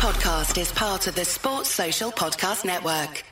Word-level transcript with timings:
podcast 0.00 0.58
is 0.58 0.72
part 0.72 1.06
of 1.08 1.14
the 1.14 1.24
Sports 1.26 1.68
Social 1.68 2.10
Podcast 2.10 2.64
Network. 2.64 3.22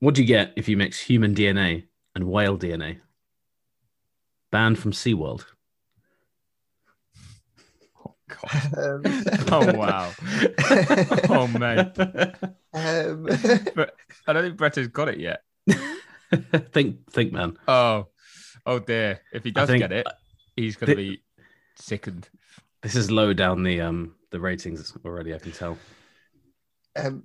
What 0.00 0.14
do 0.14 0.22
you 0.22 0.26
get 0.26 0.54
if 0.56 0.70
you 0.70 0.76
mix 0.78 0.98
human 0.98 1.34
DNA 1.34 1.84
and 2.14 2.24
whale 2.24 2.56
DNA? 2.56 3.00
Banned 4.50 4.78
from 4.78 4.92
SeaWorld. 4.92 5.44
Oh, 8.06 8.14
God. 8.28 8.78
Um, 8.78 9.02
Oh 9.52 9.74
wow. 9.76 10.12
oh 11.28 11.46
man. 11.48 11.92
um, 12.72 13.26
But 13.74 13.96
I 14.26 14.32
don't 14.32 14.44
think 14.44 14.56
Brett 14.56 14.76
has 14.76 14.88
got 14.88 15.08
it 15.10 15.20
yet. 15.20 15.42
think, 16.72 17.10
think, 17.12 17.32
man. 17.34 17.58
Oh, 17.68 18.06
oh 18.64 18.78
dear. 18.78 19.20
If 19.32 19.44
he 19.44 19.50
does 19.50 19.68
think- 19.68 19.80
get 19.80 19.92
it, 19.92 20.06
he's 20.56 20.76
going 20.76 20.88
to 20.88 20.96
Thi- 20.96 21.10
be 21.16 21.22
sickened. 21.76 22.30
This 22.84 22.94
is 22.94 23.10
low 23.10 23.32
down 23.32 23.62
the 23.64 23.80
um 23.80 24.14
the 24.30 24.38
ratings 24.38 24.96
already. 25.04 25.34
I 25.34 25.38
can 25.38 25.50
tell. 25.52 25.76
um, 26.96 27.24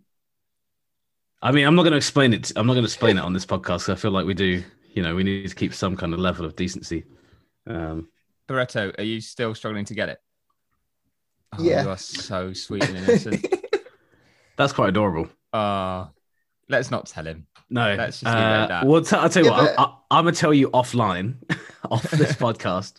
I 1.42 1.52
mean, 1.52 1.66
I'm 1.68 1.76
not 1.76 1.84
going 1.84 1.92
to 1.92 1.98
explain 1.98 2.34
it. 2.34 2.52
I'm 2.56 2.66
not 2.66 2.74
going 2.74 2.84
to 2.84 2.88
explain 2.88 3.18
it 3.18 3.22
on 3.22 3.34
this 3.34 3.46
podcast. 3.46 3.86
'cause 3.86 3.90
I 3.90 3.96
feel 3.96 4.12
like 4.12 4.26
we 4.26 4.34
do. 4.34 4.64
You 4.94 5.04
know, 5.04 5.14
we 5.16 5.24
need 5.24 5.48
to 5.48 5.56
keep 5.56 5.74
some 5.74 5.96
kind 5.96 6.14
of 6.14 6.20
level 6.20 6.46
of 6.46 6.56
decency. 6.56 7.04
Um, 7.68 8.10
Barretto, 8.48 8.98
are 8.98 9.04
you 9.04 9.22
still 9.22 9.54
struggling 9.54 9.86
to 9.86 9.94
get 9.94 10.10
it? 10.10 10.20
Oh, 11.58 11.62
Yeah. 11.64 11.84
You 11.84 11.90
are 11.90 11.98
so 11.98 12.54
sweet 12.54 12.84
and 12.90 12.98
innocent. 12.98 13.46
that's 14.58 14.74
quite 14.74 14.90
adorable. 14.90 15.30
uh, 15.54 16.08
let's 16.70 16.90
not 16.92 17.06
tell 17.08 17.26
him. 17.26 17.46
No, 17.70 17.94
Let's 17.96 18.22
just 18.22 18.26
leave 18.34 18.34
it 18.34 18.48
at 18.48 18.64
uh, 18.64 18.68
that. 18.68 18.86
well, 18.88 19.02
t- 19.02 19.16
I'll 19.16 19.30
tell 19.30 19.44
you 19.44 19.52
Yeah, 19.52 19.58
what. 19.62 19.76
but- 19.78 19.96
I, 20.10 20.16
I, 20.16 20.20
am 20.20 20.26
gonna 20.26 20.36
tell 20.36 20.54
you 20.54 20.70
offline, 20.72 21.36
off 21.92 22.10
this 22.12 22.34
podcast, 22.46 22.94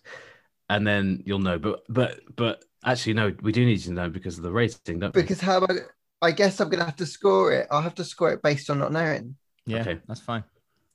and 0.71 0.87
then 0.87 1.23
you'll 1.27 1.41
know. 1.41 1.59
But, 1.59 1.83
but, 1.89 2.21
but 2.37 2.65
actually, 2.85 3.13
no, 3.15 3.35
we 3.43 3.53
do 3.53 3.67
need 3.67 3.79
to 3.83 3.93
know 3.93 4.09
because 4.09 4.39
of 4.39 4.45
the 4.45 4.51
rating, 4.53 5.01
don't 5.01 5.15
we? 5.15 5.21
because 5.23 5.41
how 5.41 5.59
am 5.59 5.67
I? 5.69 6.29
I 6.29 6.31
guess 6.33 6.61
I'm 6.61 6.69
gonna 6.71 6.85
have 6.85 6.97
to 6.97 7.07
score 7.07 7.53
it. 7.53 7.67
I'll 7.71 7.83
have 7.83 7.95
to 7.97 8.05
score 8.05 8.31
it 8.33 8.43
based 8.43 8.71
on 8.71 8.79
not 8.79 8.93
knowing. 8.93 9.37
Yeah, 9.67 9.81
Okay. 9.81 9.99
that's 10.07 10.21
fine. 10.21 10.45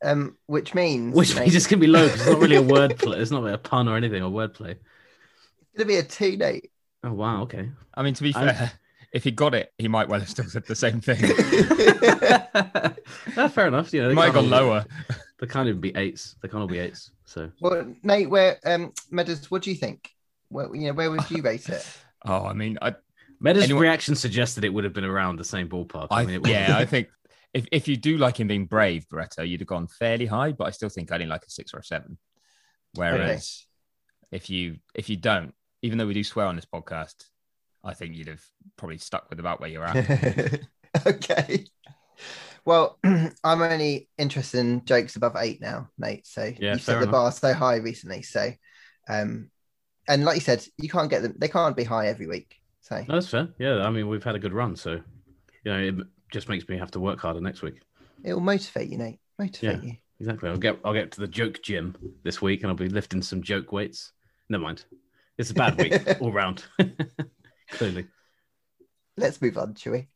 Um, 0.03 0.37
which 0.45 0.73
means 0.75 1.15
Which 1.15 1.33
mate, 1.35 1.41
means 1.43 1.55
it's 1.55 1.67
gonna 1.67 1.79
be 1.79 1.87
low 1.87 2.05
because 2.05 2.21
it's 2.21 2.29
not 2.29 2.39
really 2.39 2.55
a 2.57 2.61
word 2.75 2.97
play. 2.97 3.19
It's 3.19 3.31
not 3.31 3.41
really 3.41 3.53
a 3.55 3.57
pun 3.57 3.87
or 3.87 3.95
anything 3.97 4.21
or 4.23 4.29
wordplay. 4.31 4.71
it's 4.71 5.77
gonna 5.77 5.87
be 5.87 5.95
a 5.97 6.03
two, 6.03 6.37
Nate. 6.37 6.71
Oh 7.03 7.13
wow, 7.13 7.41
okay. 7.43 7.69
I 7.95 8.03
mean, 8.03 8.13
to 8.13 8.23
be 8.23 8.33
I'm- 8.35 8.47
fair, 8.55 8.71
if 9.11 9.23
he 9.23 9.31
got 9.31 9.55
it, 9.55 9.73
he 9.77 9.87
might 9.87 10.07
well 10.09 10.19
have 10.19 10.29
still 10.29 10.45
said 10.45 10.65
the 10.67 10.75
same 10.75 11.01
thing. 11.01 11.21
Ah, 13.37 13.47
fair 13.49 13.67
enough. 13.67 13.93
You 13.93 14.01
know, 14.01 14.09
He 14.09 14.15
they 14.15 14.15
might 14.15 14.25
have 14.25 14.33
gone 14.35 14.49
lower. 14.49 14.85
They 15.39 15.47
can't 15.47 15.67
even 15.67 15.81
be 15.81 15.93
eights. 15.95 16.35
They 16.41 16.47
can't 16.47 16.61
all 16.61 16.67
be 16.67 16.79
eights. 16.79 17.11
So 17.25 17.51
well, 17.59 17.93
Nate, 18.03 18.29
where 18.29 18.59
um, 18.65 18.93
Medders, 19.11 19.45
what 19.45 19.63
do 19.63 19.71
you 19.71 19.75
think? 19.75 20.09
Where 20.49 20.73
you 20.75 20.87
know, 20.87 20.93
where 20.93 21.11
would 21.11 21.29
you 21.29 21.41
rate 21.41 21.69
it? 21.69 21.85
Oh, 22.27 22.43
I 22.43 22.53
mean, 22.53 22.79
I, 22.81 22.95
Meda's 23.39 23.65
Anyone- 23.65 23.83
reaction 23.83 24.15
suggested 24.15 24.63
it 24.63 24.73
would 24.73 24.83
have 24.83 24.93
been 24.93 25.05
around 25.05 25.37
the 25.37 25.43
same 25.43 25.69
ballpark. 25.69 26.07
I, 26.09 26.25
mean, 26.25 26.43
it 26.43 26.47
yeah. 26.47 26.75
I 26.75 26.83
think 26.85 27.09
if, 27.53 27.67
if 27.71 27.87
you 27.87 27.97
do 27.97 28.17
like 28.17 28.39
him 28.39 28.47
being 28.47 28.65
brave, 28.65 29.05
Barretto, 29.07 29.47
you'd 29.47 29.61
have 29.61 29.67
gone 29.67 29.85
fairly 29.85 30.25
high, 30.25 30.51
but 30.51 30.63
I 30.63 30.71
still 30.71 30.89
think 30.89 31.11
I 31.11 31.15
only 31.15 31.27
like 31.27 31.45
a 31.45 31.51
six 31.51 31.71
or 31.71 31.77
a 31.77 31.83
seven. 31.83 32.17
Whereas 32.95 33.67
if 34.31 34.49
you 34.49 34.77
if 34.93 35.09
you 35.09 35.17
don't, 35.17 35.53
even 35.81 35.97
though 35.97 36.07
we 36.07 36.13
do 36.13 36.23
swear 36.23 36.47
on 36.47 36.55
this 36.55 36.65
podcast, 36.65 37.25
I 37.83 37.93
think 37.93 38.15
you'd 38.15 38.27
have 38.27 38.43
probably 38.75 38.97
stuck 38.97 39.29
with 39.29 39.39
about 39.39 39.61
where 39.61 39.69
you're 39.69 39.85
at. 39.85 40.61
okay. 41.05 41.65
Well, 42.65 42.97
I'm 43.03 43.61
only 43.61 44.09
interested 44.17 44.59
in 44.59 44.83
jokes 44.85 45.15
above 45.15 45.35
eight 45.37 45.61
now, 45.61 45.89
Nate. 45.97 46.25
So 46.25 46.51
Yeah, 46.57 46.73
you 46.73 46.79
set 46.79 46.99
the 46.99 47.03
enough. 47.03 47.11
bar 47.11 47.31
so 47.31 47.53
high 47.53 47.75
recently. 47.75 48.23
So, 48.23 48.51
um, 49.07 49.51
and 50.07 50.25
like 50.25 50.35
you 50.35 50.41
said, 50.41 50.65
you 50.77 50.89
can't 50.89 51.09
get 51.09 51.21
them. 51.21 51.35
They 51.37 51.47
can't 51.47 51.77
be 51.77 51.83
high 51.83 52.07
every 52.07 52.27
week. 52.27 52.55
So 52.81 52.97
No, 52.97 53.15
that's 53.15 53.29
fair. 53.29 53.49
Yeah, 53.59 53.85
I 53.85 53.89
mean, 53.89 54.07
we've 54.07 54.23
had 54.23 54.35
a 54.35 54.39
good 54.39 54.53
run, 54.53 54.75
so 54.75 54.91
you 55.63 55.71
know, 55.71 55.79
it 55.79 55.95
just 56.31 56.49
makes 56.49 56.67
me 56.67 56.77
have 56.77 56.91
to 56.91 56.99
work 56.99 57.19
harder 57.19 57.41
next 57.41 57.61
week. 57.61 57.75
it 58.23 58.33
will 58.33 58.41
motivate 58.41 58.89
you, 58.89 58.97
Nate. 58.97 59.19
Motivate 59.39 59.83
you. 59.83 59.93
Exactly. 60.19 60.49
I'll 60.49 60.57
get 60.57 60.79
I'll 60.85 60.93
get 60.93 61.11
to 61.13 61.21
the 61.21 61.27
joke 61.27 61.61
gym 61.61 61.95
this 62.23 62.41
week, 62.41 62.61
and 62.61 62.69
I'll 62.69 62.75
be 62.75 62.89
lifting 62.89 63.21
some 63.21 63.41
joke 63.43 63.71
weights. 63.71 64.11
Never 64.49 64.63
mind. 64.63 64.85
It's 65.37 65.49
a 65.51 65.53
bad 65.53 65.77
week 65.77 65.93
all 66.21 66.31
round. 66.31 66.63
Clearly. 67.71 68.07
Let's 69.17 69.41
move 69.41 69.57
on, 69.57 69.75
shall 69.75 69.93
we? 69.93 70.07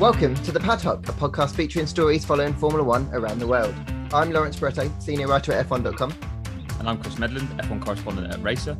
Welcome 0.00 0.34
to 0.44 0.50
the 0.50 0.58
Paddock, 0.58 1.06
a 1.10 1.12
podcast 1.12 1.54
featuring 1.54 1.86
stories 1.86 2.24
following 2.24 2.54
Formula 2.54 2.82
One 2.82 3.10
around 3.12 3.38
the 3.38 3.46
world. 3.46 3.74
I'm 4.14 4.32
Lawrence 4.32 4.56
Barretto, 4.58 4.90
senior 4.98 5.28
writer 5.28 5.52
at 5.52 5.68
F1.com. 5.68 6.14
And 6.78 6.88
I'm 6.88 6.98
Chris 7.02 7.16
Medland, 7.16 7.54
F1 7.60 7.84
correspondent 7.84 8.32
at 8.32 8.42
Racer. 8.42 8.78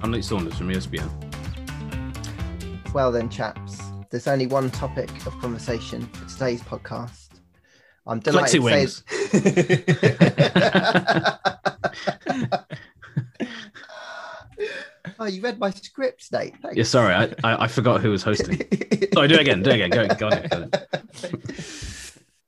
I'm 0.00 0.12
Luke 0.12 0.22
Saunders 0.22 0.56
from 0.56 0.68
ESPN. 0.68 1.10
Well, 2.94 3.10
then, 3.10 3.28
chaps, 3.28 3.80
there's 4.10 4.28
only 4.28 4.46
one 4.46 4.70
topic 4.70 5.10
of 5.26 5.36
conversation 5.40 6.06
for 6.06 6.28
today's 6.28 6.62
podcast. 6.62 7.30
I'm 8.06 8.20
delighted 8.20 8.60
Flexi 8.60 9.02
to 9.32 9.40
say. 12.30 12.68
oh, 15.18 15.26
you 15.26 15.40
read 15.42 15.58
my 15.58 15.70
script, 15.70 16.32
Nate. 16.32 16.54
Thanks. 16.60 16.76
Yeah, 16.76 16.84
sorry, 16.84 17.14
I, 17.14 17.24
I, 17.42 17.64
I 17.64 17.68
forgot 17.68 18.00
who 18.00 18.10
was 18.10 18.22
hosting. 18.22 18.56
Sorry, 19.12 19.28
do 19.28 19.34
it 19.34 19.40
again. 19.40 19.62
Do 19.62 19.70
it 19.70 19.80
again. 19.80 19.90
Go, 19.90 20.14
go 20.14 20.28
on. 20.28 20.46
Go 20.48 20.56
on. 20.62 20.70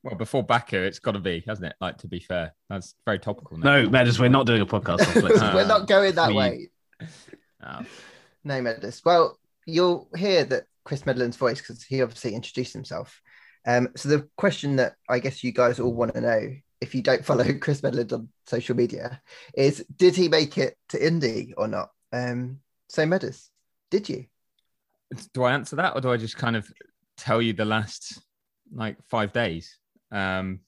Well, 0.06 0.14
before 0.14 0.44
Baku, 0.44 0.76
it's 0.78 1.00
got 1.00 1.12
to 1.12 1.18
be, 1.18 1.42
hasn't 1.48 1.66
it? 1.66 1.74
Like, 1.80 1.98
to 1.98 2.06
be 2.06 2.20
fair, 2.20 2.54
that's 2.70 2.94
very 3.04 3.18
topical 3.18 3.56
now. 3.56 3.82
No, 3.82 3.88
Medders, 3.88 4.20
we're 4.20 4.28
not 4.28 4.46
doing 4.46 4.60
a 4.60 4.66
podcast 4.66 5.00
on 5.00 5.20
Flex. 5.20 5.40
We're 5.54 5.66
not 5.66 5.88
going 5.88 6.14
that 6.14 6.28
we- 6.28 6.34
way. 6.36 6.70
Oh, 7.60 7.80
No, 8.44 8.60
Medders. 8.60 9.04
Well, 9.04 9.36
you'll 9.66 10.08
hear 10.16 10.44
that 10.44 10.66
Chris 10.84 11.02
Medland's 11.02 11.36
voice 11.36 11.60
because 11.60 11.82
he 11.82 12.02
obviously 12.02 12.34
introduced 12.36 12.72
himself. 12.72 13.20
Um, 13.66 13.88
so 13.96 14.08
the 14.08 14.28
question 14.36 14.76
that 14.76 14.94
I 15.08 15.18
guess 15.18 15.42
you 15.42 15.50
guys 15.50 15.80
all 15.80 15.92
want 15.92 16.14
to 16.14 16.20
know, 16.20 16.54
if 16.80 16.94
you 16.94 17.02
don't 17.02 17.24
follow 17.24 17.52
Chris 17.60 17.80
Medland 17.80 18.12
on 18.12 18.28
social 18.46 18.76
media, 18.76 19.20
is 19.56 19.84
did 19.96 20.14
he 20.14 20.28
make 20.28 20.56
it 20.56 20.76
to 20.90 21.04
Indy 21.04 21.52
or 21.56 21.66
not? 21.66 21.88
Um, 22.12 22.60
so 22.88 23.04
Medders, 23.04 23.48
did 23.90 24.08
you? 24.08 24.26
do 25.32 25.44
I 25.44 25.52
answer 25.52 25.76
that 25.76 25.94
or 25.94 26.00
do 26.00 26.10
I 26.10 26.16
just 26.16 26.36
kind 26.36 26.56
of 26.56 26.70
tell 27.16 27.40
you 27.40 27.52
the 27.52 27.64
last 27.64 28.20
like 28.72 28.96
five 29.08 29.32
days? 29.32 29.78
Um, 30.10 30.60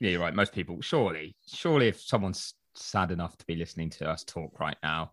yeah, 0.00 0.10
you're 0.10 0.20
right. 0.20 0.34
Most 0.34 0.52
people, 0.52 0.80
surely, 0.80 1.36
surely, 1.46 1.88
if 1.88 2.00
someone's 2.00 2.54
sad 2.74 3.10
enough 3.10 3.36
to 3.38 3.46
be 3.46 3.56
listening 3.56 3.90
to 3.90 4.08
us 4.08 4.24
talk 4.24 4.58
right 4.58 4.76
now, 4.82 5.12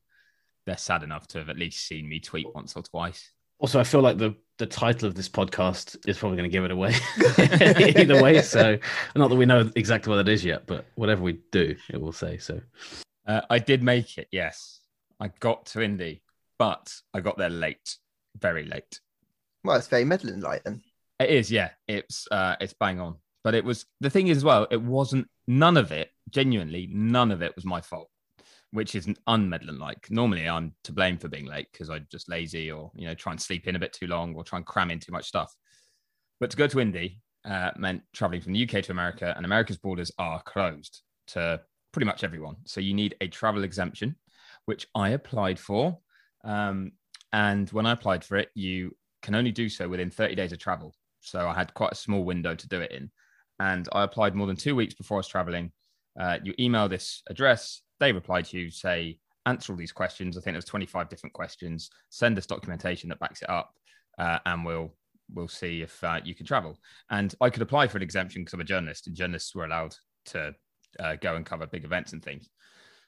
they're 0.65 0.77
sad 0.77 1.03
enough 1.03 1.27
to 1.27 1.39
have 1.39 1.49
at 1.49 1.57
least 1.57 1.85
seen 1.87 2.07
me 2.07 2.19
tweet 2.19 2.47
once 2.53 2.75
or 2.75 2.83
twice. 2.83 3.31
Also, 3.59 3.79
I 3.79 3.83
feel 3.83 4.01
like 4.01 4.17
the, 4.17 4.35
the 4.57 4.65
title 4.65 5.07
of 5.07 5.13
this 5.13 5.29
podcast 5.29 5.95
is 6.07 6.17
probably 6.17 6.37
going 6.37 6.49
to 6.49 6.53
give 6.53 6.65
it 6.65 6.71
away 6.71 6.95
either 8.01 8.21
way. 8.21 8.41
So, 8.41 8.77
not 9.15 9.29
that 9.29 9.35
we 9.35 9.45
know 9.45 9.69
exactly 9.75 10.09
what 10.09 10.19
it 10.19 10.29
is 10.29 10.43
yet, 10.43 10.65
but 10.65 10.85
whatever 10.95 11.21
we 11.21 11.39
do, 11.51 11.75
it 11.89 12.01
will 12.01 12.11
say 12.11 12.37
so. 12.39 12.59
Uh, 13.27 13.41
I 13.51 13.59
did 13.59 13.83
make 13.83 14.17
it, 14.17 14.27
yes. 14.31 14.80
I 15.21 15.29
got 15.39 15.67
to 15.67 15.81
Indy, 15.81 16.23
but 16.57 16.91
I 17.13 17.19
got 17.19 17.37
there 17.37 17.49
late, 17.49 17.95
very 18.39 18.65
late. 18.65 18.99
Well, 19.63 19.77
it's 19.77 19.87
very 19.87 20.03
Medland 20.03 20.41
like 20.41 20.63
then. 20.63 20.81
It 21.19 21.29
is, 21.29 21.51
yeah. 21.51 21.69
It's 21.87 22.27
uh, 22.31 22.55
it's 22.59 22.73
bang 22.73 22.99
on. 22.99 23.17
But 23.43 23.53
it 23.53 23.63
was 23.63 23.85
the 23.99 24.09
thing 24.09 24.27
is 24.27 24.37
as 24.37 24.43
well. 24.43 24.65
It 24.71 24.81
wasn't 24.81 25.27
none 25.47 25.77
of 25.77 25.91
it. 25.91 26.09
Genuinely, 26.31 26.89
none 26.91 27.31
of 27.31 27.43
it 27.43 27.55
was 27.55 27.65
my 27.65 27.81
fault, 27.81 28.09
which 28.71 28.95
is 28.95 29.07
unmeddling 29.27 29.77
like. 29.77 30.09
Normally, 30.09 30.49
I'm 30.49 30.73
to 30.85 30.91
blame 30.91 31.19
for 31.19 31.27
being 31.27 31.45
late 31.45 31.67
because 31.71 31.91
I'm 31.91 32.07
just 32.11 32.27
lazy 32.27 32.71
or 32.71 32.91
you 32.95 33.07
know 33.07 33.13
try 33.13 33.31
and 33.31 33.39
sleep 33.41 33.67
in 33.67 33.75
a 33.75 33.79
bit 33.79 33.93
too 33.93 34.07
long 34.07 34.33
or 34.33 34.43
try 34.43 34.57
and 34.57 34.65
cram 34.65 34.89
in 34.89 34.99
too 34.99 35.11
much 35.11 35.27
stuff. 35.27 35.55
But 36.39 36.49
to 36.49 36.57
go 36.57 36.65
to 36.65 36.79
Indy 36.79 37.21
uh, 37.45 37.69
meant 37.77 38.01
traveling 38.11 38.41
from 38.41 38.53
the 38.53 38.63
UK 38.63 38.83
to 38.85 38.91
America, 38.91 39.33
and 39.35 39.45
America's 39.45 39.77
borders 39.77 40.11
are 40.17 40.41
closed 40.41 41.01
to 41.27 41.61
pretty 41.91 42.05
much 42.05 42.23
everyone. 42.23 42.55
So 42.65 42.81
you 42.81 42.95
need 42.95 43.15
a 43.21 43.27
travel 43.27 43.63
exemption, 43.63 44.15
which 44.71 44.87
I 44.95 45.09
applied 45.09 45.59
for. 45.59 45.99
Um, 46.45 46.93
and 47.33 47.69
when 47.71 47.85
I 47.85 47.91
applied 47.91 48.23
for 48.23 48.37
it, 48.37 48.47
you 48.53 48.95
can 49.21 49.35
only 49.35 49.51
do 49.51 49.67
so 49.67 49.89
within 49.89 50.09
30 50.09 50.35
days 50.35 50.53
of 50.53 50.59
travel. 50.59 50.95
So 51.19 51.45
I 51.45 51.53
had 51.53 51.73
quite 51.73 51.91
a 51.91 51.95
small 51.95 52.23
window 52.23 52.55
to 52.55 52.67
do 52.69 52.79
it 52.79 52.93
in. 52.93 53.11
And 53.59 53.89
I 53.91 54.03
applied 54.03 54.33
more 54.33 54.47
than 54.47 54.55
two 54.55 54.73
weeks 54.73 54.93
before 54.93 55.17
I 55.17 55.19
was 55.19 55.27
traveling. 55.27 55.73
Uh, 56.17 56.37
you 56.41 56.53
email 56.57 56.87
this 56.87 57.21
address, 57.29 57.81
they 57.99 58.13
reply 58.13 58.43
to 58.43 58.57
you, 58.57 58.71
say, 58.71 59.19
answer 59.45 59.73
all 59.73 59.77
these 59.77 59.91
questions. 59.91 60.37
I 60.37 60.41
think 60.41 60.53
there's 60.53 60.63
25 60.63 61.09
different 61.09 61.33
questions. 61.33 61.89
Send 62.09 62.37
us 62.37 62.45
documentation 62.45 63.09
that 63.09 63.19
backs 63.19 63.41
it 63.41 63.49
up, 63.49 63.73
uh, 64.19 64.39
and 64.45 64.63
we'll 64.65 64.95
we'll 65.33 65.49
see 65.49 65.81
if 65.81 66.01
uh, 66.01 66.21
you 66.23 66.33
can 66.33 66.45
travel. 66.45 66.77
And 67.09 67.35
I 67.41 67.49
could 67.49 67.61
apply 67.61 67.89
for 67.89 67.97
an 67.97 68.03
exemption 68.03 68.41
because 68.41 68.53
I'm 68.53 68.61
a 68.61 68.63
journalist, 68.63 69.07
and 69.07 69.17
journalists 69.17 69.53
were 69.53 69.65
allowed 69.65 69.97
to 70.27 70.55
uh, 70.97 71.17
go 71.17 71.35
and 71.35 71.45
cover 71.45 71.67
big 71.67 71.83
events 71.83 72.13
and 72.13 72.23
things. 72.23 72.47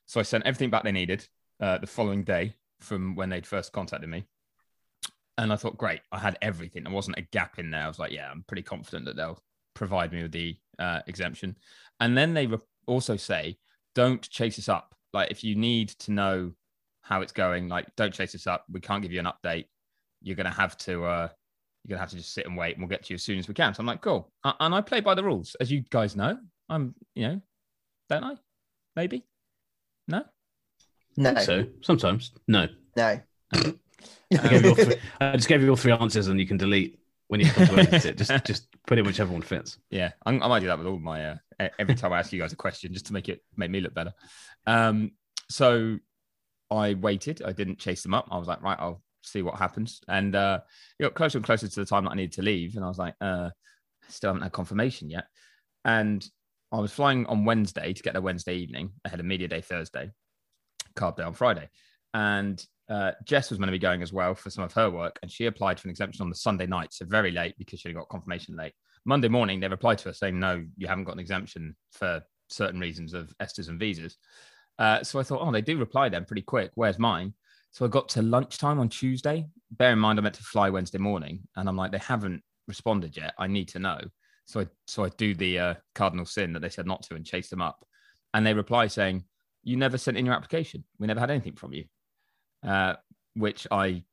So 0.08 0.20
I 0.20 0.24
sent 0.24 0.46
everything 0.46 0.70
back 0.70 0.84
they 0.84 0.92
needed 0.92 1.26
uh, 1.60 1.78
the 1.78 1.88
following 1.88 2.24
day 2.24 2.56
from 2.80 3.16
when 3.16 3.30
they'd 3.30 3.48
first 3.48 3.72
contacted 3.72 4.10
me. 4.10 4.26
and 5.38 5.52
I 5.52 5.56
thought, 5.56 5.78
great, 5.78 6.02
I 6.12 6.20
had 6.20 6.38
everything. 6.42 6.84
There 6.84 6.94
wasn't 6.94 7.18
a 7.18 7.22
gap 7.22 7.58
in 7.58 7.72
there. 7.72 7.84
I 7.84 7.88
was 7.88 8.00
like, 8.00 8.12
yeah, 8.12 8.30
I'm 8.30 8.44
pretty 8.48 8.62
confident 8.62 9.06
that 9.06 9.16
they'll 9.16 9.42
provide 9.74 10.12
me 10.12 10.22
with 10.24 10.32
the 10.32 10.56
uh, 10.80 11.00
exemption. 11.08 11.56
And 12.00 12.16
then 12.18 12.34
they 12.34 12.46
re- 12.48 12.60
also 12.86 13.18
say, 13.18 13.58
don't 13.96 14.22
chase 14.22 14.60
us 14.60 14.70
up. 14.70 14.96
Like, 15.12 15.32
if 15.32 15.44
you 15.44 15.56
need 15.56 15.90
to 15.90 16.12
know 16.12 16.52
how 17.02 17.22
it's 17.22 17.32
going, 17.32 17.68
like, 17.68 17.88
don't 17.96 18.14
chase 18.14 18.36
us 18.36 18.48
up. 18.48 18.66
We 18.72 18.80
can't 18.80 19.02
give 19.02 19.12
you 19.12 19.20
an 19.20 19.28
update. 19.28 19.66
You're 20.22 20.36
going 20.36 20.46
to 20.46 20.52
have 20.52 20.78
to, 20.80 21.04
uh, 21.06 21.30
you're 21.84 21.90
going 21.90 21.98
to 21.98 22.02
have 22.02 22.10
to 22.12 22.18
just 22.18 22.34
sit 22.34 22.46
and 22.46 22.56
wait 22.56 22.76
and 22.76 22.84
we'll 22.84 22.90
get 22.90 23.04
to 23.06 23.14
you 23.14 23.16
as 23.16 23.24
soon 23.24 23.40
as 23.40 23.48
we 23.48 23.54
can. 23.54 23.74
So 23.74 23.82
I'm 23.82 23.88
like, 23.88 24.02
cool. 24.02 24.32
And 24.44 24.74
I 24.74 24.82
play 24.82 25.02
by 25.02 25.16
the 25.16 25.24
rules, 25.24 25.56
as 25.60 25.72
you 25.72 25.84
guys 25.90 26.16
know. 26.16 26.38
I'm, 26.70 26.96
you 27.16 27.28
know, 27.28 27.42
don't 28.10 28.24
I? 28.24 28.36
Maybe? 28.96 29.26
No? 30.08 30.24
No, 31.16 31.36
So 31.36 31.66
sometimes, 31.82 32.32
no. 32.48 32.68
no. 32.96 33.20
I, 33.54 34.48
gave 34.50 34.64
you 34.64 34.70
all 34.70 34.76
three, 34.76 34.96
I 35.22 35.36
just 35.36 35.48
gave 35.48 35.62
you 35.62 35.70
all 35.70 35.76
three 35.76 35.92
answers, 35.92 36.28
and 36.28 36.40
you 36.40 36.48
can 36.48 36.58
delete 36.58 37.00
when 37.28 37.40
you 37.40 37.50
come 37.52 37.68
to 37.68 37.80
edit 37.80 38.06
it. 38.06 38.18
Just 38.18 38.32
just 38.46 38.68
put 38.88 38.98
in 38.98 39.06
whichever 39.06 39.32
one 39.32 39.42
fits. 39.42 39.78
Yeah, 39.90 40.12
I'm, 40.26 40.42
I 40.42 40.48
might 40.48 40.60
do 40.60 40.68
that 40.68 40.78
with 40.78 40.88
all 40.88 41.00
my 41.00 41.26
uh, 41.26 41.36
every 41.80 41.96
time 41.96 42.14
I 42.14 42.20
ask 42.20 42.34
you 42.34 42.40
guys 42.40 42.54
a 42.54 42.58
question, 42.58 42.94
just 42.94 43.08
to 43.08 43.14
make 43.14 43.30
it 43.30 43.42
make 43.56 43.70
me 43.70 43.82
look 43.82 43.94
better. 43.94 44.14
Um, 44.66 45.12
so 45.50 46.00
I 46.72 46.96
waited. 46.96 47.42
I 47.44 47.52
didn't 47.52 47.80
chase 47.80 48.04
them 48.04 48.14
up. 48.14 48.28
I 48.32 48.38
was 48.38 48.48
like, 48.48 48.62
right, 48.64 48.78
I'll 48.80 49.02
see 49.22 49.42
what 49.42 49.56
happens. 49.56 50.02
And 50.08 50.36
uh, 50.36 50.62
it 51.00 51.04
got 51.04 51.14
closer 51.14 51.38
and 51.38 51.46
closer 51.46 51.68
to 51.68 51.80
the 51.80 51.86
time 51.86 52.06
that 52.06 52.12
I 52.12 52.16
needed 52.16 52.34
to 52.34 52.42
leave, 52.42 52.76
and 52.76 52.84
I 52.84 52.88
was 52.88 52.98
like, 52.98 53.16
uh, 53.22 53.50
still 54.10 54.30
haven't 54.30 54.44
had 54.44 54.52
confirmation 54.52 55.10
yet. 55.10 55.26
And 55.86 56.28
I 56.72 56.80
was 56.80 56.92
flying 56.92 57.26
on 57.28 57.46
Wednesday 57.46 57.94
to 57.94 58.04
get 58.04 58.14
there 58.14 58.22
Wednesday 58.22 58.56
evening 58.56 58.92
ahead 59.06 59.20
of 59.20 59.26
media 59.26 59.48
day 59.48 59.62
Thursday, 59.62 60.12
carb 60.96 61.18
day 61.18 61.24
on 61.24 61.34
Friday, 61.34 61.70
and 62.14 62.66
uh, 62.90 63.12
Jess 63.24 63.50
was 63.50 63.58
going 63.58 63.68
to 63.68 63.72
be 63.72 63.80
going 63.80 64.02
as 64.02 64.14
well 64.14 64.36
for 64.36 64.50
some 64.50 64.64
of 64.64 64.74
her 64.74 64.90
work, 64.90 65.18
and 65.22 65.32
she 65.32 65.46
applied 65.46 65.80
for 65.80 65.88
an 65.88 65.92
exemption 65.92 66.24
on 66.24 66.30
the 66.30 66.36
Sunday 66.36 66.66
night, 66.68 66.94
so 66.94 67.06
very 67.06 67.32
late 67.32 67.56
because 67.58 67.80
she 67.80 67.94
got 67.94 68.10
confirmation 68.10 68.56
late. 68.56 68.74
Monday 69.06 69.28
morning, 69.28 69.60
they 69.60 69.68
replied 69.68 69.98
to 70.00 70.10
her 70.10 70.14
saying, 70.14 70.40
"No, 70.40 70.64
you 70.78 70.88
haven't 70.88 71.06
got 71.06 71.14
an 71.14 71.20
exemption 71.20 71.76
for 71.92 72.22
certain 72.50 72.80
reasons 72.80 73.14
of 73.14 73.34
ESTAs 73.40 73.70
and 73.70 73.80
visas." 73.80 74.18
Uh, 74.80 75.04
so 75.04 75.20
I 75.20 75.24
thought, 75.24 75.42
oh, 75.42 75.52
they 75.52 75.62
do 75.62 75.78
reply 75.78 76.10
then 76.10 76.26
pretty 76.26 76.42
quick. 76.42 76.72
Where's 76.76 77.00
mine? 77.00 77.34
So 77.72 77.86
I 77.86 77.88
got 77.88 78.10
to 78.10 78.22
lunchtime 78.22 78.80
on 78.80 78.90
Tuesday. 78.90 79.48
Bear 79.72 79.94
in 79.94 80.00
mind, 80.00 80.20
I 80.20 80.22
meant 80.22 80.36
to 80.36 80.44
fly 80.44 80.70
Wednesday 80.70 81.00
morning, 81.00 81.42
and 81.56 81.68
I'm 81.68 81.78
like, 81.78 81.92
they 81.92 82.00
haven't 82.00 82.44
responded 82.68 83.18
yet. 83.18 83.34
I 83.38 83.48
need 83.48 83.68
to 83.70 83.80
know. 83.80 84.00
So 84.46 84.62
I 84.62 84.68
so 84.88 85.04
I 85.04 85.10
do 85.10 85.34
the 85.34 85.60
uh, 85.60 85.74
cardinal 85.96 86.26
sin 86.26 86.54
that 86.54 86.60
they 86.60 86.70
said 86.70 86.86
not 86.86 87.04
to 87.04 87.16
and 87.16 87.26
chase 87.26 87.50
them 87.50 87.62
up, 87.62 87.86
and 88.34 88.46
they 88.46 88.54
reply 88.54 88.88
saying, 88.88 89.24
"You 89.64 89.78
never 89.78 89.98
sent 89.98 90.18
in 90.18 90.26
your 90.26 90.36
application. 90.36 90.84
We 91.00 91.08
never 91.08 91.20
had 91.20 91.32
anything 91.32 91.56
from 91.56 91.74
you," 91.74 91.86
uh, 92.64 92.96
which 93.36 93.68
I 93.72 94.04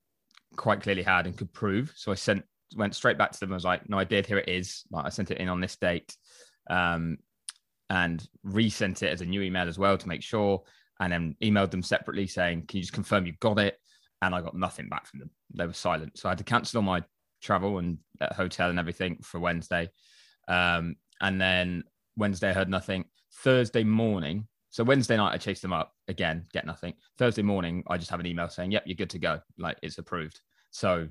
quite 0.56 0.82
clearly 0.82 1.02
had 1.02 1.26
and 1.26 1.36
could 1.36 1.52
prove. 1.52 1.92
So 1.96 2.12
I 2.12 2.16
sent 2.16 2.44
went 2.76 2.94
straight 2.94 3.18
back 3.18 3.32
to 3.32 3.40
them. 3.40 3.52
I 3.52 3.54
was 3.54 3.64
like, 3.64 3.88
"No, 3.88 3.98
I 3.98 4.04
did. 4.04 4.26
Here 4.26 4.38
it 4.38 4.48
is. 4.48 4.84
Like, 4.90 5.06
I 5.06 5.08
sent 5.08 5.30
it 5.30 5.38
in 5.38 5.48
on 5.48 5.60
this 5.60 5.76
date." 5.76 6.16
Um, 6.68 7.18
and 7.88 8.26
resent 8.44 9.02
it 9.02 9.12
as 9.12 9.20
a 9.20 9.26
new 9.26 9.42
email 9.42 9.66
as 9.66 9.78
well 9.78 9.98
to 9.98 10.08
make 10.08 10.22
sure, 10.22 10.62
and 11.00 11.12
then 11.12 11.36
emailed 11.42 11.72
them 11.72 11.82
separately 11.82 12.26
saying, 12.26 12.66
"Can 12.66 12.76
you 12.76 12.82
just 12.82 12.92
confirm 12.92 13.26
you 13.26 13.32
got 13.40 13.58
it?" 13.58 13.78
And 14.22 14.34
I 14.34 14.42
got 14.42 14.56
nothing 14.56 14.88
back 14.88 15.06
from 15.06 15.18
them. 15.20 15.30
They 15.54 15.66
were 15.66 15.72
silent, 15.72 16.18
so 16.18 16.28
I 16.28 16.32
had 16.32 16.38
to 16.38 16.44
cancel 16.44 16.78
all 16.78 16.84
my 16.84 17.02
travel 17.42 17.78
and 17.78 17.98
uh, 18.20 18.32
hotel 18.34 18.70
and 18.70 18.78
everything 18.78 19.18
for 19.22 19.40
Wednesday. 19.40 19.90
Um, 20.46 20.96
and 21.20 21.40
then 21.40 21.84
Wednesday 22.16 22.50
I 22.50 22.52
heard 22.52 22.68
nothing. 22.68 23.06
Thursday 23.32 23.82
morning, 23.82 24.46
so 24.70 24.84
Wednesday 24.84 25.16
night 25.16 25.34
I 25.34 25.38
chased 25.38 25.62
them 25.62 25.72
up 25.72 25.92
again, 26.08 26.46
get 26.52 26.66
nothing. 26.66 26.94
Thursday 27.18 27.42
morning 27.42 27.82
I 27.88 27.98
just 27.98 28.10
have 28.10 28.20
an 28.20 28.26
email 28.26 28.48
saying, 28.48 28.70
"Yep, 28.72 28.84
you're 28.86 28.96
good 28.96 29.10
to 29.10 29.18
go. 29.18 29.40
Like 29.58 29.78
it's 29.82 29.98
approved." 29.98 30.40
So 30.70 31.08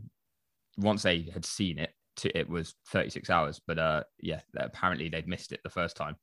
once 0.77 1.03
they 1.03 1.29
had 1.33 1.45
seen 1.45 1.77
it, 1.77 1.93
it 2.25 2.49
was 2.49 2.75
36 2.87 3.29
hours. 3.29 3.61
But 3.65 3.79
uh, 3.79 4.03
yeah, 4.19 4.41
apparently 4.57 5.09
they'd 5.09 5.27
missed 5.27 5.51
it 5.51 5.61
the 5.63 5.69
first 5.69 5.95
time. 5.95 6.15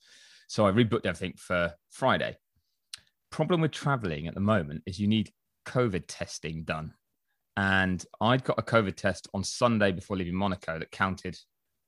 So 0.48 0.66
I 0.66 0.72
rebooked 0.72 1.06
everything 1.06 1.34
for 1.36 1.72
Friday. 1.90 2.36
Problem 3.30 3.60
with 3.60 3.72
traveling 3.72 4.28
at 4.28 4.34
the 4.34 4.40
moment 4.40 4.82
is 4.86 4.98
you 4.98 5.08
need 5.08 5.32
COVID 5.66 6.04
testing 6.06 6.64
done. 6.64 6.94
And 7.56 8.04
I'd 8.20 8.44
got 8.44 8.58
a 8.58 8.62
COVID 8.62 8.96
test 8.96 9.28
on 9.34 9.42
Sunday 9.42 9.92
before 9.92 10.16
leaving 10.16 10.34
Monaco 10.34 10.78
that 10.78 10.90
counted, 10.90 11.38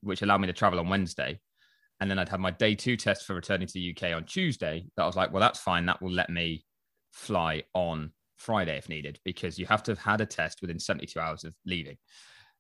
which 0.03 0.23
allowed 0.23 0.41
me 0.41 0.47
to 0.47 0.53
travel 0.53 0.81
on 0.81 0.89
Wednesday. 0.89 1.41
And 2.01 2.11
then 2.11 2.19
I'd 2.19 2.29
have 2.29 2.41
my 2.41 2.51
day 2.51 2.75
two 2.75 2.97
test 2.97 3.27
for 3.27 3.35
returning 3.35 3.67
to 3.67 3.75
the 3.75 3.97
UK 3.97 4.15
on 4.15 4.25
Tuesday. 4.25 4.87
That 4.97 5.03
I 5.03 5.07
was 5.07 5.17
like, 5.17 5.33
well, 5.33 5.41
that's 5.41 5.59
fine. 5.59 5.87
That 5.87 6.01
will 6.01 6.13
let 6.13 6.31
me 6.31 6.65
fly 7.13 7.65
on 7.75 8.13
Friday 8.37 8.77
if 8.77 8.89
needed, 8.89 9.19
because 9.25 9.59
you 9.59 9.67
have 9.67 9.83
to 9.85 9.91
have 9.93 9.99
had 9.99 10.21
a 10.21 10.27
test 10.27 10.61
within 10.61 10.79
72 10.79 11.19
hours 11.19 11.45
of 11.45 11.55
leaving. 11.67 11.97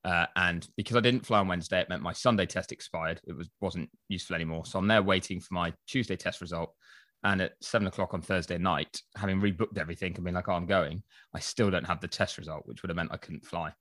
Uh, 0.04 0.26
and 0.36 0.68
because 0.76 0.96
I 0.96 1.00
didn't 1.00 1.26
fly 1.26 1.40
on 1.40 1.48
Wednesday, 1.48 1.80
it 1.80 1.88
meant 1.88 2.02
my 2.02 2.12
Sunday 2.12 2.46
test 2.46 2.72
expired. 2.72 3.20
It 3.26 3.36
was 3.36 3.48
wasn't 3.60 3.90
useful 4.08 4.36
anymore. 4.36 4.64
So 4.64 4.78
I'm 4.78 4.88
there 4.88 5.02
waiting 5.02 5.40
for 5.40 5.54
my 5.54 5.72
Tuesday 5.86 6.16
test 6.16 6.40
result. 6.40 6.72
And 7.24 7.42
at 7.42 7.52
seven 7.60 7.88
o'clock 7.88 8.14
on 8.14 8.22
Thursday 8.22 8.58
night, 8.58 9.02
having 9.16 9.40
rebooked 9.40 9.76
everything 9.76 10.14
and 10.14 10.24
being 10.24 10.36
like, 10.36 10.48
"Oh, 10.48 10.52
I'm 10.52 10.66
going," 10.66 11.02
I 11.34 11.40
still 11.40 11.68
don't 11.68 11.86
have 11.86 12.00
the 12.00 12.06
test 12.06 12.38
result, 12.38 12.62
which 12.66 12.82
would 12.82 12.90
have 12.90 12.96
meant 12.96 13.10
I 13.12 13.16
couldn't 13.16 13.44
fly. 13.44 13.72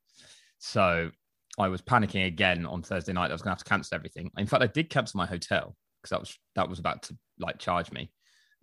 So 0.57 1.11
I 1.57 1.67
was 1.67 1.81
panicking 1.81 2.27
again 2.27 2.65
on 2.65 2.83
Thursday 2.83 3.13
night. 3.13 3.29
I 3.29 3.33
was 3.33 3.41
going 3.41 3.49
to 3.49 3.57
have 3.57 3.63
to 3.63 3.69
cancel 3.69 3.95
everything. 3.95 4.31
In 4.37 4.45
fact, 4.45 4.63
I 4.63 4.67
did 4.67 4.89
cancel 4.89 5.17
my 5.17 5.25
hotel 5.25 5.75
because 6.01 6.11
that 6.11 6.19
was 6.19 6.37
that 6.55 6.69
was 6.69 6.79
about 6.79 7.03
to 7.03 7.17
like 7.39 7.57
charge 7.57 7.91
me. 7.91 8.11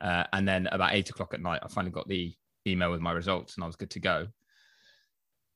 Uh, 0.01 0.25
and 0.33 0.47
then 0.47 0.67
about 0.69 0.95
eight 0.95 1.11
o'clock 1.11 1.35
at 1.35 1.41
night, 1.41 1.61
I 1.63 1.69
finally 1.69 1.93
got 1.93 2.09
the 2.09 2.35
email 2.67 2.91
with 2.91 3.01
my 3.01 3.13
results, 3.13 3.55
and 3.55 3.65
I 3.65 3.67
was 3.67 3.77
good 3.77 3.91
to 3.91 4.01
go 4.01 4.27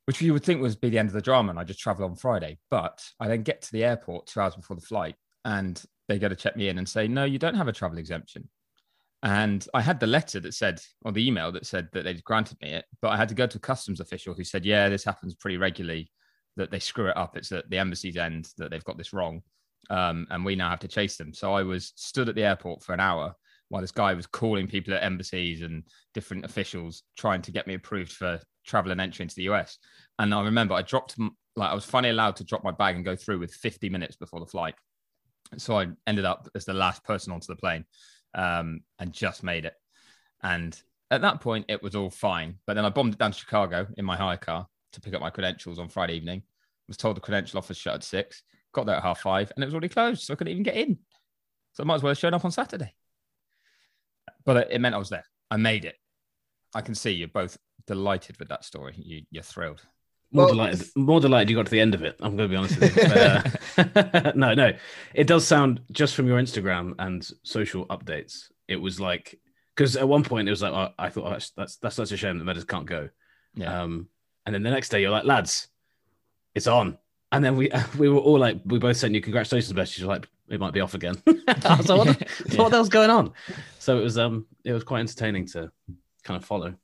which 0.08 0.23
you 0.23 0.32
would 0.32 0.43
think 0.43 0.62
was 0.62 0.75
be 0.75 0.88
the 0.88 0.99
end 0.99 1.11
of 1.11 1.12
the 1.12 1.20
drama, 1.20 1.50
and 1.50 1.58
I 1.58 1.64
just 1.64 1.81
travel 1.81 2.06
on 2.06 2.17
Friday. 2.17 2.56
But 2.70 2.99
I 3.20 3.29
then 3.29 3.43
get 3.43 3.61
to 3.61 3.73
the 3.73 3.84
airport 3.84 4.26
two 4.26 4.41
hours 4.41 4.56
before 4.56 4.75
the 4.75 4.81
flight, 4.81 5.17
and 5.44 5.79
they 6.08 6.19
go 6.19 6.31
to 6.31 6.34
check 6.34 6.56
me 6.56 6.70
in 6.70 6.79
and 6.79 6.88
say, 6.88 7.06
"No, 7.06 7.25
you 7.25 7.38
don't 7.38 7.55
have 7.55 7.69
a 7.69 7.75
travel 7.75 7.99
exemption." 7.99 8.49
And 9.23 9.67
I 9.75 9.82
had 9.82 10.00
the 10.00 10.06
letter 10.06 10.41
that 10.41 10.55
said, 10.55 10.81
or 11.02 11.12
the 11.12 11.29
email 11.29 11.52
that 11.52 11.67
said 11.67 11.91
that 11.93 12.05
they'd 12.05 12.25
granted 12.25 12.56
me 12.62 12.70
it, 12.70 12.87
but 13.02 13.11
I 13.11 13.19
had 13.19 13.29
to 13.29 13.34
go 13.34 13.46
to 13.46 13.58
a 13.58 13.61
customs 13.61 14.00
official 14.00 14.32
who 14.32 14.44
said, 14.44 14.64
"Yeah, 14.64 14.88
this 14.88 15.05
happens 15.05 15.34
pretty 15.34 15.58
regularly. 15.58 16.11
That 16.58 16.70
they 16.70 16.78
screw 16.78 17.08
it 17.08 17.16
up. 17.16 17.37
It's 17.37 17.50
at 17.52 17.70
the 17.70 17.78
embassy's 17.78 18.19
end 18.19 18.50
that 18.58 18.70
they've 18.70 18.84
got 18.84 18.99
this 18.99 19.14
wrong, 19.14 19.40
um, 19.88 20.26
and 20.31 20.44
we 20.44 20.55
now 20.55 20.69
have 20.69 20.81
to 20.81 20.88
chase 20.88 21.16
them." 21.16 21.32
So 21.32 21.55
I 21.55 21.62
was 21.62 21.93
stood 21.96 22.28
at 22.28 22.34
the 22.34 22.44
airport 22.44 22.82
for 22.82 22.93
an 22.93 23.00
hour 23.00 23.34
while 23.69 23.82
this 23.82 23.93
guy 23.93 24.14
was 24.14 24.26
calling 24.26 24.66
people 24.66 24.94
at 24.94 25.02
embassies 25.02 25.62
and 25.62 25.84
different 26.14 26.44
officials 26.44 27.02
trying 27.16 27.43
to 27.43 27.52
get 27.52 27.66
me 27.66 27.75
approved 27.75 28.12
for 28.12 28.40
travel 28.66 28.93
and 28.93 29.00
entry 29.00 29.22
into 29.22 29.34
the 29.34 29.44
US. 29.44 29.78
And 30.19 30.34
I 30.34 30.43
remember 30.43 30.75
I 30.75 30.82
dropped, 30.82 31.16
like, 31.56 31.70
I 31.70 31.75
was 31.75 31.84
finally 31.84 32.10
allowed 32.10 32.37
to 32.37 32.44
drop 32.44 32.64
my 32.64 32.70
bag 32.70 32.96
and 32.96 33.05
go 33.05 33.16
through 33.16 33.38
with 33.38 33.52
50 33.52 33.88
minutes 33.88 34.17
before 34.17 34.41
the 34.41 34.46
flight. 34.46 34.74
So 35.56 35.79
I 35.79 35.88
ended 36.06 36.24
up 36.24 36.48
as 36.55 36.65
the 36.65 36.74
last 36.74 37.05
person 37.05 37.32
onto 37.32 37.46
the 37.46 37.56
plane 37.56 37.84
um, 38.34 38.81
and 38.98 39.12
just 39.12 39.43
made 39.43 39.65
it. 39.65 39.74
And 40.43 40.81
at 41.10 41.22
that 41.22 41.41
point, 41.41 41.67
it 41.69 41.82
was 41.82 41.94
all 41.94 42.10
fine. 42.10 42.56
But 42.67 42.74
then 42.74 42.84
I 42.84 42.91
bombed 42.91 43.15
it 43.15 43.19
down 43.19 43.32
to 43.32 43.38
Chicago 43.38 43.86
in 43.96 44.05
my 44.05 44.17
hire 44.17 44.36
car 44.36 44.67
to 44.93 45.01
pick 45.01 45.15
up 45.15 45.21
my 45.21 45.31
credentials 45.31 45.79
on 45.79 45.89
Friday 45.89 46.15
evening. 46.15 46.43
I 46.45 46.89
Was 46.89 46.97
told 46.97 47.17
the 47.17 47.21
credential 47.21 47.59
office 47.59 47.77
shut 47.77 47.95
at 47.95 48.05
six. 48.05 48.43
Got 48.73 48.87
there 48.87 48.97
at 48.97 49.03
half 49.03 49.21
five, 49.21 49.53
and 49.55 49.63
it 49.63 49.67
was 49.67 49.75
already 49.75 49.89
closed, 49.89 50.23
so 50.23 50.33
I 50.33 50.37
couldn't 50.37 50.53
even 50.53 50.63
get 50.63 50.77
in. 50.77 50.99
So 51.73 51.83
I 51.83 51.87
might 51.87 51.97
as 51.97 52.03
well 52.03 52.11
have 52.11 52.19
shown 52.19 52.35
up 52.35 52.45
on 52.45 52.51
Saturday. 52.51 52.95
But 54.45 54.71
it 54.71 54.81
meant 54.81 54.95
I 54.95 54.99
was 54.99 55.11
there. 55.11 55.25
I 55.51 55.57
made 55.57 55.85
it. 55.85 55.97
I 56.75 56.81
can 56.81 56.95
see 56.95 57.13
you're 57.13 57.29
both 57.29 57.57
delighted 57.87 58.39
with 58.39 58.49
that 58.49 58.65
story. 58.65 58.95
You, 58.97 59.23
you're 59.31 59.43
thrilled. 59.43 59.83
More 60.31 60.45
Well, 60.45 60.55
delighted. 60.55 60.87
More 60.97 61.21
delighted 61.21 61.51
you 61.51 61.57
got 61.57 61.67
to 61.67 61.71
the 61.71 61.81
end 61.81 61.95
of 61.95 62.03
it. 62.03 62.17
I'm 62.21 62.37
going 62.37 62.49
to 62.49 62.53
be 62.53 62.57
honest 62.57 62.79
with 62.79 62.97
you. 62.97 63.53
But, 63.77 63.97
uh, 64.27 64.33
no, 64.37 64.55
no, 64.55 64.73
it 65.15 65.27
does 65.27 65.47
sound 65.47 65.81
just 65.91 66.15
from 66.15 66.27
your 66.27 66.39
Instagram 66.39 66.95
and 66.99 67.27
social 67.45 67.87
updates. 67.87 68.45
It 68.67 68.77
was 68.77 69.01
like 69.01 69.41
because 69.75 69.97
at 69.97 70.09
one 70.09 70.25
point 70.25 70.49
it 70.49 70.51
was 70.51 70.63
like 70.63 70.73
oh, 70.73 70.93
I 70.99 71.09
thought 71.09 71.27
oh, 71.27 71.31
that's, 71.31 71.51
that's 71.51 71.77
that's 71.77 71.97
such 71.97 72.13
a 72.13 72.17
shame 72.17 72.39
that 72.39 72.45
Medders 72.45 72.67
can't 72.67 72.87
go. 72.87 73.09
Yeah. 73.55 73.83
Um, 73.83 74.09
and 74.48 74.55
then 74.55 74.62
the 74.62 74.70
next 74.70 74.88
day 74.88 75.02
you're 75.02 75.10
like, 75.10 75.24
lads, 75.24 75.69
it's 76.55 76.67
on. 76.67 76.96
And 77.32 77.44
then 77.44 77.55
we 77.55 77.70
we 77.98 78.08
were 78.08 78.17
all 78.17 78.38
like, 78.38 78.58
we 78.64 78.78
both 78.78 78.96
sent 78.96 79.14
you 79.14 79.20
congratulations 79.20 79.74
messages. 79.74 80.00
You're 80.00 80.08
like, 80.08 80.26
it 80.48 80.58
might 80.58 80.72
be 80.72 80.81
off 80.81 80.94
again. 80.94 81.17
I 81.26 81.76
was 81.76 81.90
like, 81.90 81.98
what, 81.98 82.19
the, 82.19 82.26
Yeah. 82.48 82.62
what 82.62 82.70
the 82.70 82.76
hell's 82.78 82.88
going 82.88 83.10
on? 83.10 83.34
So 83.78 83.98
it 83.98 84.02
was 84.02 84.17
um 84.17 84.46
it 84.64 84.72
was 84.72 84.84
quite 84.84 85.00
entertaining 85.00 85.44
to 85.48 85.70
kind 86.24 86.38
of 86.40 86.46
follow. 86.46 86.74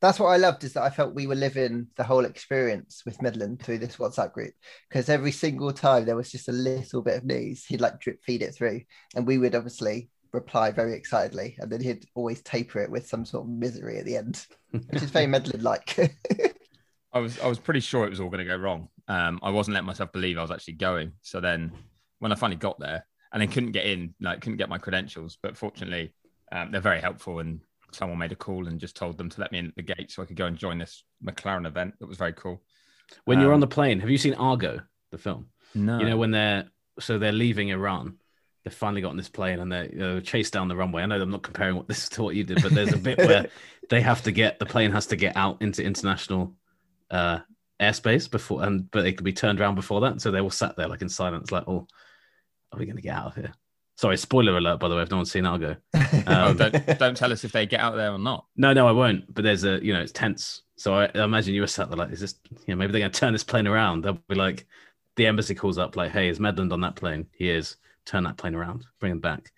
That's 0.00 0.18
what 0.18 0.28
I 0.28 0.38
loved 0.38 0.64
is 0.64 0.72
that 0.72 0.82
I 0.82 0.88
felt 0.88 1.14
we 1.14 1.26
were 1.26 1.34
living 1.34 1.88
the 1.96 2.04
whole 2.04 2.24
experience 2.24 3.02
with 3.04 3.18
Medland 3.18 3.60
through 3.60 3.80
this 3.80 3.96
WhatsApp 3.96 4.32
group 4.32 4.54
because 4.88 5.10
every 5.10 5.30
single 5.30 5.72
time 5.72 6.06
there 6.06 6.16
was 6.16 6.32
just 6.32 6.48
a 6.48 6.52
little 6.52 7.02
bit 7.02 7.18
of 7.18 7.24
news, 7.24 7.66
he'd 7.66 7.82
like 7.82 8.00
drip 8.00 8.24
feed 8.24 8.40
it 8.40 8.54
through, 8.54 8.80
and 9.14 9.26
we 9.26 9.36
would 9.36 9.54
obviously 9.54 10.08
reply 10.32 10.70
very 10.70 10.94
excitedly, 10.94 11.56
and 11.58 11.70
then 11.70 11.82
he'd 11.82 12.06
always 12.14 12.40
taper 12.40 12.80
it 12.80 12.90
with 12.90 13.06
some 13.06 13.26
sort 13.26 13.44
of 13.44 13.50
misery 13.50 13.98
at 13.98 14.06
the 14.06 14.16
end, 14.16 14.46
which 14.70 15.02
is 15.02 15.10
very 15.10 15.26
Medland 15.26 15.62
like. 15.62 15.98
I 17.14 17.20
was 17.20 17.38
I 17.38 17.46
was 17.46 17.58
pretty 17.58 17.80
sure 17.80 18.04
it 18.04 18.10
was 18.10 18.20
all 18.20 18.28
going 18.28 18.40
to 18.40 18.44
go 18.44 18.56
wrong. 18.56 18.88
Um, 19.08 19.38
I 19.42 19.50
wasn't 19.50 19.74
letting 19.74 19.86
myself 19.86 20.12
believe 20.12 20.36
I 20.36 20.42
was 20.42 20.50
actually 20.50 20.74
going. 20.74 21.12
So 21.22 21.40
then, 21.40 21.72
when 22.18 22.32
I 22.32 22.34
finally 22.34 22.56
got 22.56 22.78
there, 22.80 23.06
and 23.32 23.40
then 23.40 23.48
couldn't 23.48 23.72
get 23.72 23.86
in, 23.86 24.14
like 24.20 24.40
couldn't 24.40 24.58
get 24.58 24.68
my 24.68 24.78
credentials, 24.78 25.38
but 25.42 25.56
fortunately, 25.56 26.12
um, 26.52 26.72
they're 26.72 26.80
very 26.80 27.00
helpful, 27.00 27.38
and 27.38 27.60
someone 27.92 28.18
made 28.18 28.32
a 28.32 28.36
call 28.36 28.66
and 28.66 28.80
just 28.80 28.96
told 28.96 29.16
them 29.16 29.30
to 29.30 29.40
let 29.40 29.52
me 29.52 29.58
in 29.60 29.66
at 29.68 29.76
the 29.76 29.82
gate 29.82 30.10
so 30.10 30.22
I 30.22 30.26
could 30.26 30.36
go 30.36 30.46
and 30.46 30.56
join 30.56 30.78
this 30.78 31.04
McLaren 31.24 31.66
event. 31.66 31.94
That 32.00 32.08
was 32.08 32.18
very 32.18 32.32
cool. 32.32 32.60
When 33.24 33.38
you're 33.40 33.50
Um, 33.50 33.54
on 33.54 33.60
the 33.60 33.66
plane, 33.68 34.00
have 34.00 34.10
you 34.10 34.18
seen 34.18 34.34
Argo, 34.34 34.80
the 35.12 35.18
film? 35.18 35.46
No, 35.74 36.00
You 36.00 36.06
know 36.06 36.16
when 36.16 36.32
they're 36.32 36.64
so 37.00 37.18
they're 37.18 37.32
leaving 37.32 37.68
Iran. 37.68 38.18
They've 38.64 38.72
finally 38.74 39.02
got 39.02 39.10
on 39.10 39.18
this 39.18 39.28
plane 39.28 39.60
and 39.60 39.70
they're 39.70 39.90
you 39.92 39.98
know, 39.98 40.20
chased 40.20 40.54
down 40.54 40.68
the 40.68 40.76
runway. 40.76 41.02
I 41.02 41.06
know 41.06 41.20
I'm 41.20 41.30
not 41.30 41.42
comparing 41.42 41.76
what 41.76 41.86
this 41.86 42.08
to 42.10 42.22
what 42.22 42.34
you 42.34 42.44
did, 42.44 42.62
but 42.62 42.72
there's 42.72 42.94
a 42.94 42.98
bit 42.98 43.18
where 43.18 43.48
they 43.90 44.00
have 44.00 44.22
to 44.22 44.32
get 44.32 44.58
the 44.58 44.64
plane 44.66 44.90
has 44.92 45.06
to 45.08 45.16
get 45.16 45.36
out 45.36 45.60
into 45.60 45.84
international 45.84 46.54
uh, 47.10 47.40
airspace 47.80 48.30
before, 48.30 48.62
and 48.64 48.90
but 48.90 49.02
they 49.02 49.12
could 49.12 49.24
be 49.24 49.32
turned 49.32 49.60
around 49.60 49.74
before 49.74 50.00
that. 50.02 50.20
So 50.20 50.30
they 50.30 50.40
all 50.40 50.50
sat 50.50 50.76
there 50.76 50.88
like 50.88 51.02
in 51.02 51.08
silence, 51.08 51.50
like, 51.52 51.64
"Oh, 51.66 51.86
are 52.72 52.78
we 52.78 52.86
going 52.86 52.96
to 52.96 53.02
get 53.02 53.16
out 53.16 53.26
of 53.26 53.34
here?" 53.36 53.52
Sorry, 53.96 54.16
spoiler 54.16 54.56
alert, 54.56 54.80
by 54.80 54.88
the 54.88 54.96
way, 54.96 55.02
if 55.02 55.10
no 55.10 55.18
one's 55.18 55.30
seen 55.30 55.46
Argo. 55.46 55.76
oh, 55.94 56.22
Um, 56.26 56.56
don't 56.56 56.98
don't 56.98 57.16
tell 57.16 57.32
us 57.32 57.44
if 57.44 57.52
they 57.52 57.64
get 57.66 57.80
out 57.80 57.94
there 57.94 58.10
or 58.12 58.18
not. 58.18 58.46
No, 58.56 58.72
no, 58.72 58.88
I 58.88 58.92
won't. 58.92 59.32
But 59.32 59.44
there's 59.44 59.64
a, 59.64 59.84
you 59.84 59.92
know, 59.92 60.00
it's 60.00 60.12
tense. 60.12 60.62
So 60.76 60.94
I, 60.94 61.08
I 61.14 61.22
imagine 61.22 61.54
you 61.54 61.60
were 61.60 61.68
sat 61.68 61.88
there 61.88 61.96
like, 61.96 62.10
is 62.10 62.20
this, 62.20 62.34
you 62.50 62.74
know, 62.74 62.76
maybe 62.76 62.90
they're 62.90 63.00
going 63.00 63.12
to 63.12 63.20
turn 63.20 63.32
this 63.32 63.44
plane 63.44 63.68
around. 63.68 64.02
They'll 64.02 64.18
be 64.28 64.34
like, 64.34 64.66
the 65.14 65.26
embassy 65.26 65.54
calls 65.54 65.78
up, 65.78 65.94
like, 65.94 66.10
hey, 66.10 66.28
is 66.28 66.40
Medland 66.40 66.72
on 66.72 66.80
that 66.80 66.96
plane? 66.96 67.26
He 67.32 67.48
is. 67.48 67.76
Turn 68.04 68.24
that 68.24 68.36
plane 68.36 68.56
around, 68.56 68.84
bring 68.98 69.12
him 69.12 69.20
back. 69.20 69.52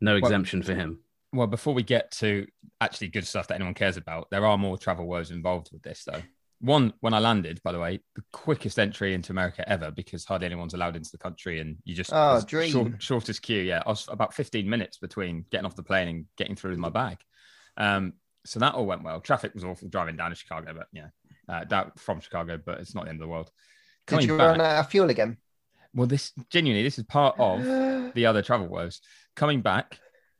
No 0.00 0.16
exemption 0.16 0.62
for 0.62 0.74
him. 0.74 1.00
Well, 1.32 1.46
before 1.46 1.74
we 1.74 1.82
get 1.82 2.10
to 2.12 2.46
actually 2.80 3.08
good 3.08 3.26
stuff 3.26 3.48
that 3.48 3.56
anyone 3.56 3.74
cares 3.74 3.96
about, 3.96 4.30
there 4.30 4.46
are 4.46 4.56
more 4.56 4.78
travel 4.78 5.06
woes 5.06 5.30
involved 5.30 5.70
with 5.72 5.82
this, 5.82 6.04
though. 6.04 6.22
One, 6.64 6.94
when 7.00 7.12
I 7.12 7.18
landed, 7.18 7.60
by 7.62 7.72
the 7.72 7.78
way, 7.78 8.00
the 8.16 8.22
quickest 8.32 8.78
entry 8.78 9.12
into 9.12 9.32
America 9.32 9.68
ever 9.68 9.90
because 9.90 10.24
hardly 10.24 10.46
anyone's 10.46 10.72
allowed 10.72 10.96
into 10.96 11.10
the 11.10 11.18
country, 11.18 11.60
and 11.60 11.76
you 11.84 11.94
just 11.94 12.10
Oh, 12.12 12.40
dream. 12.46 12.70
short- 12.70 13.02
shortest 13.02 13.42
queue. 13.42 13.60
Yeah, 13.60 13.82
I 13.84 13.90
was 13.90 14.08
about 14.08 14.32
15 14.32 14.68
minutes 14.68 14.96
between 14.96 15.44
getting 15.50 15.66
off 15.66 15.76
the 15.76 15.82
plane 15.82 16.08
and 16.08 16.24
getting 16.38 16.56
through 16.56 16.70
with 16.70 16.78
my 16.78 16.88
bag. 16.88 17.18
Um, 17.76 18.14
so 18.46 18.60
that 18.60 18.74
all 18.74 18.86
went 18.86 19.02
well. 19.02 19.20
Traffic 19.20 19.54
was 19.54 19.62
awful 19.64 19.88
driving 19.88 20.16
down 20.16 20.30
to 20.30 20.36
Chicago, 20.36 20.72
but 20.74 20.86
yeah, 20.92 21.08
uh, 21.48 21.64
that 21.66 21.98
from 21.98 22.20
Chicago, 22.20 22.58
but 22.64 22.78
it's 22.80 22.94
not 22.94 23.04
the 23.04 23.10
end 23.10 23.20
of 23.20 23.26
the 23.26 23.30
world. 23.30 23.50
Did 24.06 24.22
you 24.24 24.38
back, 24.38 24.46
run 24.48 24.60
out 24.62 24.80
of 24.80 24.90
fuel 24.90 25.10
again? 25.10 25.36
well, 25.94 26.06
this 26.06 26.32
genuinely, 26.50 26.82
this 26.82 26.98
is 26.98 27.04
part 27.04 27.36
of 27.38 27.62
the 28.14 28.24
other 28.26 28.40
travel 28.42 28.68
woes. 28.68 29.00
Coming 29.36 29.60
back, 29.60 29.98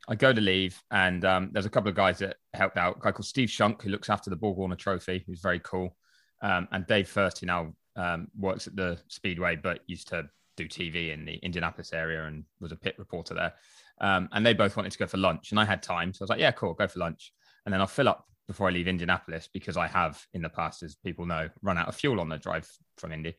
I 0.08 0.14
go 0.14 0.32
to 0.32 0.40
leave, 0.40 0.82
and 0.90 1.22
um, 1.24 1.50
there's 1.52 1.66
a 1.66 1.70
couple 1.70 1.90
of 1.90 1.94
guys 1.96 2.18
that 2.20 2.36
helped 2.54 2.76
out. 2.78 2.96
A 2.96 3.00
guy 3.00 3.12
called 3.12 3.26
Steve 3.26 3.50
Shunk, 3.50 3.82
who 3.82 3.90
looks 3.90 4.08
after 4.08 4.30
the 4.30 4.36
Borg 4.36 4.56
Warner 4.56 4.76
Trophy, 4.76 5.22
who's 5.26 5.40
very 5.40 5.60
cool. 5.60 5.96
Um, 6.44 6.68
and 6.72 6.86
Dave 6.86 7.08
Furst, 7.08 7.42
now 7.42 7.74
um, 7.96 8.28
works 8.38 8.66
at 8.66 8.76
the 8.76 8.98
Speedway, 9.08 9.56
but 9.56 9.80
used 9.86 10.08
to 10.08 10.28
do 10.56 10.68
TV 10.68 11.12
in 11.12 11.24
the 11.24 11.36
Indianapolis 11.36 11.92
area 11.92 12.26
and 12.26 12.44
was 12.60 12.70
a 12.70 12.76
pit 12.76 12.94
reporter 12.98 13.34
there. 13.34 13.54
Um, 14.00 14.28
and 14.32 14.44
they 14.44 14.52
both 14.52 14.76
wanted 14.76 14.92
to 14.92 14.98
go 14.98 15.06
for 15.06 15.16
lunch, 15.16 15.50
and 15.50 15.58
I 15.58 15.64
had 15.64 15.82
time, 15.82 16.12
so 16.12 16.22
I 16.22 16.24
was 16.24 16.30
like, 16.30 16.40
"Yeah, 16.40 16.50
cool, 16.50 16.74
go 16.74 16.86
for 16.86 16.98
lunch." 16.98 17.32
And 17.64 17.72
then 17.72 17.80
I'll 17.80 17.86
fill 17.86 18.08
up 18.08 18.26
before 18.46 18.68
I 18.68 18.72
leave 18.72 18.88
Indianapolis 18.88 19.48
because 19.52 19.78
I 19.78 19.86
have 19.86 20.22
in 20.34 20.42
the 20.42 20.50
past, 20.50 20.82
as 20.82 20.96
people 20.96 21.24
know, 21.24 21.48
run 21.62 21.78
out 21.78 21.88
of 21.88 21.96
fuel 21.96 22.20
on 22.20 22.28
the 22.28 22.36
drive 22.36 22.70
from 22.98 23.12
Indy. 23.12 23.34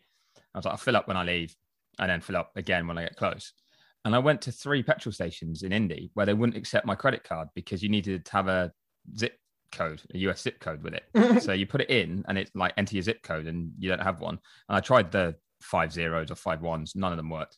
I 0.53 0.57
was 0.57 0.65
like, 0.65 0.71
I'll 0.71 0.77
fill 0.77 0.95
up 0.95 1.07
when 1.07 1.17
I 1.17 1.23
leave, 1.23 1.55
and 1.99 2.09
then 2.09 2.21
fill 2.21 2.37
up 2.37 2.51
again 2.55 2.87
when 2.87 2.97
I 2.97 3.03
get 3.03 3.17
close. 3.17 3.53
And 4.03 4.15
I 4.15 4.19
went 4.19 4.41
to 4.43 4.51
three 4.51 4.81
petrol 4.81 5.13
stations 5.13 5.63
in 5.63 5.71
Indy 5.71 6.11
where 6.15 6.25
they 6.25 6.33
wouldn't 6.33 6.57
accept 6.57 6.85
my 6.87 6.95
credit 6.95 7.23
card 7.23 7.49
because 7.53 7.83
you 7.83 7.89
needed 7.89 8.25
to 8.25 8.31
have 8.31 8.47
a 8.47 8.71
zip 9.17 9.37
code, 9.75 10.01
a 10.13 10.17
US 10.19 10.41
zip 10.41 10.59
code 10.59 10.83
with 10.83 10.93
it. 10.93 11.41
so 11.43 11.53
you 11.53 11.67
put 11.67 11.81
it 11.81 11.89
in 11.89 12.23
and 12.27 12.37
it's 12.37 12.51
like 12.55 12.73
enter 12.77 12.95
your 12.95 13.03
zip 13.03 13.21
code 13.21 13.47
and 13.47 13.71
you 13.77 13.89
don't 13.89 14.01
have 14.01 14.19
one. 14.19 14.39
And 14.69 14.77
I 14.77 14.79
tried 14.79 15.11
the 15.11 15.35
five 15.61 15.91
zeros 15.91 16.31
or 16.31 16.35
five 16.35 16.61
ones, 16.61 16.93
none 16.95 17.11
of 17.11 17.17
them 17.17 17.29
worked. 17.29 17.57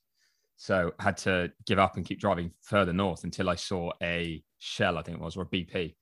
So 0.57 0.91
I 0.99 1.03
had 1.03 1.17
to 1.17 1.51
give 1.65 1.79
up 1.79 1.97
and 1.97 2.05
keep 2.05 2.19
driving 2.19 2.51
further 2.63 2.93
north 2.93 3.23
until 3.23 3.49
I 3.49 3.55
saw 3.55 3.91
a 4.01 4.43
Shell, 4.59 4.97
I 4.97 5.03
think 5.03 5.19
it 5.19 5.23
was, 5.23 5.37
or 5.37 5.43
a 5.43 5.45
BP. 5.45 5.95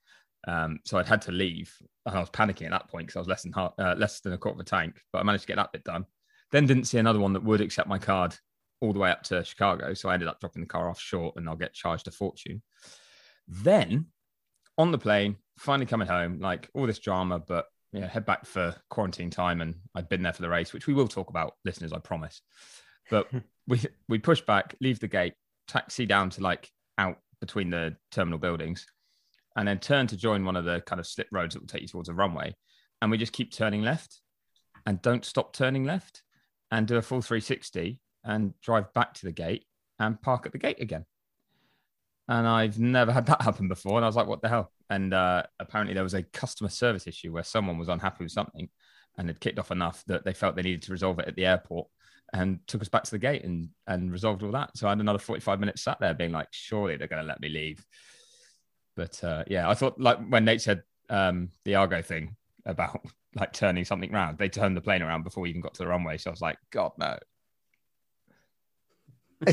Um, 0.48 0.80
so 0.86 0.98
I'd 0.98 1.08
had 1.08 1.24
to 1.24 1.32
leave 1.32 1.74
and 2.06 2.16
I 2.16 2.20
was 2.20 2.30
panicking 2.30 2.66
at 2.66 2.72
that 2.72 2.90
point 2.90 3.08
because 3.08 3.18
I 3.18 3.20
was 3.20 3.28
less 3.28 3.44
than 3.44 3.54
half, 3.54 3.74
uh, 3.80 3.96
less 3.98 4.22
than 4.22 4.34
a 4.34 4.38
quarter 4.38 4.56
of 4.56 4.62
a 4.62 4.64
tank, 4.64 5.02
but 5.12 5.20
I 5.20 5.24
managed 5.24 5.44
to 5.44 5.48
get 5.48 5.58
that 5.58 5.72
bit 5.72 5.84
done. 5.84 6.06
Then 6.52 6.68
didn't 6.68 6.86
see 6.86 7.00
another 7.00 7.20
one 7.20 7.34
that 7.34 7.44
would 7.44 7.62
accept 7.62 7.90
my 7.90 7.98
card 7.98 8.36
all 8.80 8.94
the 8.94 9.00
way 9.00 9.10
up 9.10 9.24
to 9.24 9.44
Chicago. 9.44 9.94
So 9.94 10.10
I 10.10 10.14
ended 10.14 10.30
up 10.30 10.40
dropping 10.40 10.62
the 10.62 10.68
car 10.68 10.90
off 10.90 11.00
short 11.00 11.36
and 11.36 11.50
I'll 11.50 11.56
get 11.56 11.74
charged 11.74 12.08
a 12.08 12.12
fortune. 12.12 12.62
Then 13.48 14.08
on 14.78 14.92
the 14.92 14.98
plane, 14.98 15.38
finally 15.58 15.86
coming 15.86 16.08
home, 16.08 16.40
like 16.40 16.70
all 16.74 16.88
this 16.88 17.00
drama, 17.00 17.40
but 17.40 17.66
yeah, 17.94 18.08
head 18.08 18.26
back 18.26 18.46
for 18.46 18.76
quarantine 18.90 19.30
time. 19.30 19.62
And 19.62 19.76
I'd 19.96 20.10
been 20.10 20.22
there 20.22 20.34
for 20.34 20.42
the 20.42 20.50
race, 20.50 20.74
which 20.74 20.88
we 20.88 20.94
will 20.94 21.08
talk 21.08 21.30
about, 21.30 21.54
listeners, 21.64 21.94
I 21.94 22.00
promise. 22.00 22.42
But 23.10 23.30
we 23.68 23.82
we 24.08 24.20
push 24.20 24.42
back, 24.42 24.76
leave 24.82 25.00
the 25.00 25.08
gate, 25.08 25.34
taxi 25.68 26.06
down 26.06 26.30
to 26.32 26.42
like 26.42 26.70
out 26.98 27.18
between 27.40 27.70
the 27.70 27.96
terminal 28.12 28.40
buildings, 28.40 28.86
and 29.56 29.68
then 29.68 29.80
turn 29.80 30.08
to 30.08 30.18
join 30.18 30.46
one 30.46 30.56
of 30.56 30.66
the 30.66 30.82
kind 30.82 31.00
of 31.00 31.08
slip 31.08 31.28
roads 31.32 31.54
that 31.54 31.62
will 31.62 31.68
take 31.68 31.82
you 31.82 31.88
towards 31.88 32.10
a 32.10 32.14
runway. 32.14 32.56
And 33.02 33.12
we 33.12 33.18
just 33.18 33.34
keep 33.34 33.52
turning 33.52 33.82
left 33.82 34.22
and 34.86 35.02
don't 35.02 35.26
stop 35.26 35.54
turning 35.54 35.84
left 35.84 36.24
and 36.72 36.88
do 36.88 36.98
a 36.98 37.02
full 37.02 37.22
360 37.22 38.00
and 38.24 38.54
drive 38.62 38.94
back 38.94 39.14
to 39.14 39.26
the 39.26 39.32
gate 39.32 39.66
and 40.00 40.22
park 40.22 40.46
at 40.46 40.52
the 40.52 40.58
gate 40.58 40.82
again. 40.82 41.06
And 42.28 42.48
I've 42.48 42.80
never 42.80 43.12
had 43.12 43.26
that 43.28 43.42
happen 43.44 43.68
before. 43.68 43.98
And 43.98 44.06
I 44.06 44.08
was 44.08 44.16
like, 44.16 44.28
what 44.28 44.42
the 44.42 44.50
hell? 44.50 44.72
And 44.90 45.14
uh, 45.14 45.44
apparently 45.60 45.94
there 45.94 46.04
was 46.04 46.14
a 46.14 46.24
customer 46.24 46.70
service 46.70 47.08
issue 47.08 47.32
where 47.32 47.44
someone 47.44 47.78
was 47.78 47.90
unhappy 47.90 48.24
with 48.24 48.32
something 48.32 48.70
and 49.18 49.30
had 49.30 49.40
kicked 49.40 49.60
off 49.60 49.72
enough 49.72 50.04
that 50.08 50.26
they 50.26 50.34
felt 50.34 50.56
they 50.56 50.62
needed 50.62 50.82
to 50.84 50.92
resolve 50.92 51.20
it 51.20 51.28
at 51.28 51.36
the 51.36 51.46
airport 51.46 51.88
and 52.34 52.60
took 52.68 52.82
us 52.82 52.90
back 52.90 53.04
to 53.04 53.12
the 53.12 53.20
gate 53.20 53.44
and, 53.44 53.70
and 53.88 54.12
resolved 54.12 54.44
all 54.44 54.52
that. 54.52 54.76
So 54.76 54.88
I 54.88 54.92
had 54.92 55.00
another 55.00 55.20
45 55.20 55.60
minutes 55.60 55.84
sat 55.84 56.00
there 56.00 56.14
being 56.14 56.32
like, 56.32 56.48
surely 56.52 56.98
they're 56.98 57.08
going 57.08 57.22
to 57.22 57.28
let 57.28 57.40
me 57.40 57.50
leave. 57.50 57.86
But 58.96 59.24
uh, 59.24 59.44
yeah, 59.48 59.70
I 59.70 59.74
thought 59.74 60.00
like 60.00 60.20
when 60.28 60.46
Nate 60.46 60.62
said 60.62 60.84
um, 61.10 61.50
the 61.64 61.76
Argo 61.76 62.02
thing 62.02 62.36
about 62.66 63.06
like 63.36 63.54
turning 63.54 63.86
something 63.86 64.14
around, 64.14 64.38
they 64.38 64.50
turned 64.50 64.76
the 64.76 64.82
plane 64.82 65.02
around 65.02 65.24
before 65.24 65.44
we 65.44 65.50
even 65.50 65.62
got 65.62 65.74
to 65.76 65.84
the 65.84 65.88
runway. 65.88 66.18
So 66.18 66.30
I 66.30 66.32
was 66.32 66.42
like, 66.42 66.58
God, 66.72 66.94
no. 66.98 67.18
I 69.48 69.52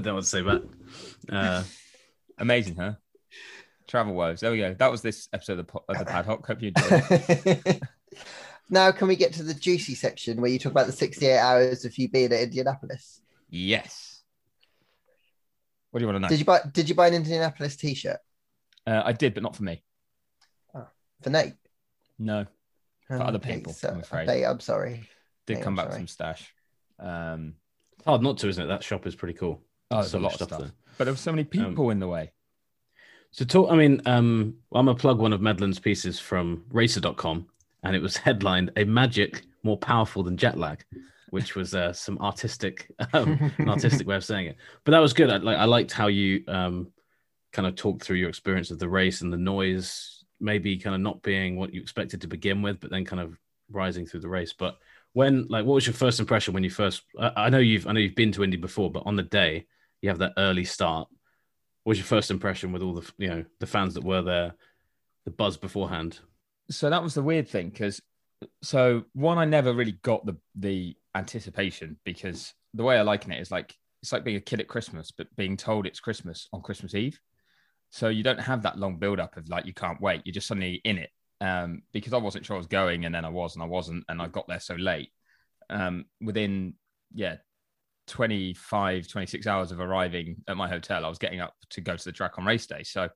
don't 0.00 0.14
want 0.14 0.24
to 0.24 0.30
say 0.30 0.42
that. 0.42 0.62
Uh, 1.30 1.62
Amazing, 2.38 2.76
huh? 2.76 2.92
Travel 3.86 4.14
woes. 4.14 4.40
There 4.40 4.50
we 4.50 4.58
go. 4.58 4.74
That 4.74 4.90
was 4.90 5.00
this 5.02 5.28
episode 5.32 5.52
of 5.52 5.58
the, 5.58 5.64
po- 5.64 5.84
of 5.88 5.98
the 5.98 6.04
Pad 6.04 6.26
Hoc. 6.26 6.46
Hope 6.46 6.60
you 6.60 6.72
enjoyed 6.76 7.04
it. 7.10 7.82
now, 8.70 8.90
can 8.92 9.08
we 9.08 9.16
get 9.16 9.32
to 9.34 9.42
the 9.42 9.54
juicy 9.54 9.94
section 9.94 10.40
where 10.40 10.50
you 10.50 10.58
talk 10.58 10.72
about 10.72 10.86
the 10.86 10.92
68 10.92 11.38
hours 11.38 11.84
of 11.84 11.96
you 11.96 12.08
being 12.08 12.32
at 12.32 12.40
Indianapolis? 12.40 13.20
yes. 13.48 14.12
What 15.90 16.00
do 16.00 16.04
you 16.04 16.08
want 16.12 16.16
to 16.16 16.20
know? 16.20 16.28
Did 16.28 16.40
you 16.40 16.44
buy 16.44 16.60
Did 16.70 16.88
you 16.90 16.94
buy 16.94 17.06
an 17.08 17.14
Indianapolis 17.14 17.74
T-shirt 17.76 18.18
uh, 18.86 19.02
I 19.04 19.12
did, 19.12 19.32
but 19.32 19.42
not 19.42 19.56
for 19.56 19.62
me. 19.62 19.82
for 21.22 21.30
Nate? 21.30 21.54
No. 22.18 22.44
For 23.06 23.22
other 23.22 23.38
people, 23.38 23.72
so- 23.72 23.88
I'm 23.88 24.00
afraid. 24.00 24.26
Nate, 24.26 24.44
I'm 24.44 24.60
sorry. 24.60 25.08
Did 25.46 25.56
Hey, 25.58 25.62
come 25.62 25.72
I'm 25.72 25.76
back 25.76 25.86
with 25.86 25.94
sorry. 25.94 26.00
some 26.02 26.08
stash. 26.08 26.54
Um, 26.98 27.54
hard 28.04 28.20
not 28.22 28.36
to, 28.38 28.48
isn't 28.48 28.62
it? 28.62 28.66
That 28.66 28.82
shop 28.84 29.06
is 29.06 29.14
pretty 29.14 29.34
cool. 29.38 29.62
Oh, 29.90 29.96
there's 29.96 30.10
So 30.10 30.18
a 30.18 30.20
much 30.20 30.32
lot 30.32 30.40
of 30.42 30.46
stuff. 30.48 30.60
there. 30.60 30.72
But 30.98 31.04
there 31.04 31.12
were 31.12 31.18
so 31.18 31.32
many 31.32 31.44
people 31.44 31.90
in 31.90 31.98
the 32.00 32.08
way. 32.08 32.32
So 33.30 33.44
talk. 33.44 33.70
I 33.70 33.76
mean, 33.76 34.00
um, 34.06 34.54
I'm 34.72 34.86
gonna 34.86 34.96
plug 34.98 35.18
one 35.18 35.32
of 35.32 35.40
Medland's 35.40 35.78
pieces 35.78 36.18
from 36.18 36.64
Racer.com, 36.70 37.46
and 37.82 37.96
it 37.96 38.00
was 38.02 38.16
headlined 38.26 38.70
"A 38.76 38.84
Magic 38.84 39.42
More 39.62 39.76
Powerful 39.76 40.22
Than 40.22 40.36
Jet 40.36 40.56
Lag," 40.56 40.84
which 41.30 41.54
was 41.54 41.74
uh, 41.74 41.92
some 41.92 42.18
artistic, 42.18 42.90
um, 43.12 43.52
an 43.58 43.68
artistic 43.68 44.06
way 44.06 44.16
of 44.16 44.24
saying 44.24 44.46
it. 44.46 44.56
But 44.84 44.92
that 44.92 45.00
was 45.00 45.12
good. 45.12 45.28
I, 45.30 45.36
like, 45.36 45.58
I 45.58 45.64
liked 45.64 45.92
how 45.92 46.06
you 46.06 46.44
um, 46.48 46.92
kind 47.52 47.66
of 47.68 47.74
talked 47.74 48.02
through 48.04 48.16
your 48.16 48.28
experience 48.30 48.70
of 48.70 48.78
the 48.78 48.88
race 48.88 49.20
and 49.20 49.32
the 49.32 49.36
noise, 49.36 50.24
maybe 50.40 50.78
kind 50.78 50.94
of 50.94 51.02
not 51.02 51.22
being 51.22 51.56
what 51.56 51.74
you 51.74 51.80
expected 51.82 52.22
to 52.22 52.28
begin 52.28 52.62
with, 52.62 52.80
but 52.80 52.90
then 52.90 53.04
kind 53.04 53.20
of 53.20 53.36
rising 53.70 54.06
through 54.06 54.20
the 54.20 54.28
race. 54.28 54.54
But 54.54 54.78
when, 55.12 55.46
like, 55.48 55.66
what 55.66 55.74
was 55.74 55.86
your 55.86 55.94
first 55.94 56.20
impression 56.20 56.54
when 56.54 56.64
you 56.64 56.70
first? 56.70 57.02
I, 57.18 57.32
I 57.36 57.48
know 57.50 57.58
you've, 57.58 57.86
I 57.86 57.92
know 57.92 58.00
you've 58.00 58.14
been 58.14 58.32
to 58.32 58.44
Indy 58.44 58.56
before, 58.56 58.90
but 58.90 59.02
on 59.04 59.16
the 59.16 59.22
day 59.22 59.66
you 60.02 60.08
have 60.08 60.18
that 60.18 60.34
early 60.36 60.64
start. 60.64 61.08
What 61.84 61.92
was 61.92 61.98
your 61.98 62.06
first 62.06 62.30
impression 62.30 62.72
with 62.72 62.82
all 62.82 62.94
the, 62.94 63.10
you 63.18 63.28
know, 63.28 63.44
the 63.60 63.66
fans 63.66 63.94
that 63.94 64.04
were 64.04 64.22
there, 64.22 64.54
the 65.24 65.30
buzz 65.30 65.56
beforehand? 65.56 66.20
so 66.70 66.90
that 66.90 67.02
was 67.02 67.14
the 67.14 67.22
weird 67.22 67.48
thing 67.48 67.68
because 67.68 68.00
so 68.62 69.04
one 69.12 69.38
i 69.38 69.44
never 69.44 69.72
really 69.72 69.98
got 70.02 70.24
the 70.26 70.36
the 70.56 70.94
anticipation 71.14 71.98
because 72.04 72.54
the 72.74 72.82
way 72.82 72.98
i 72.98 73.02
liken 73.02 73.32
it 73.32 73.40
is 73.40 73.50
like 73.50 73.74
it's 74.02 74.12
like 74.12 74.24
being 74.24 74.36
a 74.36 74.40
kid 74.40 74.60
at 74.60 74.68
christmas 74.68 75.10
but 75.10 75.34
being 75.36 75.56
told 75.56 75.86
it's 75.86 76.00
christmas 76.00 76.48
on 76.52 76.60
christmas 76.60 76.94
eve 76.94 77.18
so 77.90 78.08
you 78.08 78.22
don't 78.22 78.40
have 78.40 78.62
that 78.62 78.78
long 78.78 78.98
build 78.98 79.20
up 79.20 79.36
of 79.36 79.48
like 79.48 79.64
you 79.64 79.72
can't 79.72 80.00
wait 80.00 80.22
you're 80.24 80.32
just 80.32 80.48
suddenly 80.48 80.80
in 80.84 80.98
it 80.98 81.10
um 81.40 81.82
because 81.92 82.12
i 82.12 82.18
wasn't 82.18 82.44
sure 82.44 82.56
i 82.56 82.58
was 82.58 82.66
going 82.66 83.04
and 83.04 83.14
then 83.14 83.24
i 83.24 83.28
was 83.28 83.54
and 83.54 83.62
i 83.62 83.66
wasn't 83.66 84.04
and 84.08 84.20
i 84.20 84.26
got 84.26 84.46
there 84.48 84.60
so 84.60 84.74
late 84.74 85.10
um 85.70 86.04
within 86.20 86.74
yeah 87.14 87.36
25 88.06 89.08
26 89.08 89.46
hours 89.46 89.72
of 89.72 89.80
arriving 89.80 90.36
at 90.48 90.56
my 90.56 90.68
hotel 90.68 91.04
i 91.04 91.08
was 91.08 91.18
getting 91.18 91.40
up 91.40 91.54
to 91.70 91.80
go 91.80 91.96
to 91.96 92.04
the 92.04 92.12
track 92.12 92.38
on 92.38 92.44
race 92.44 92.66
day 92.66 92.82
so 92.82 93.08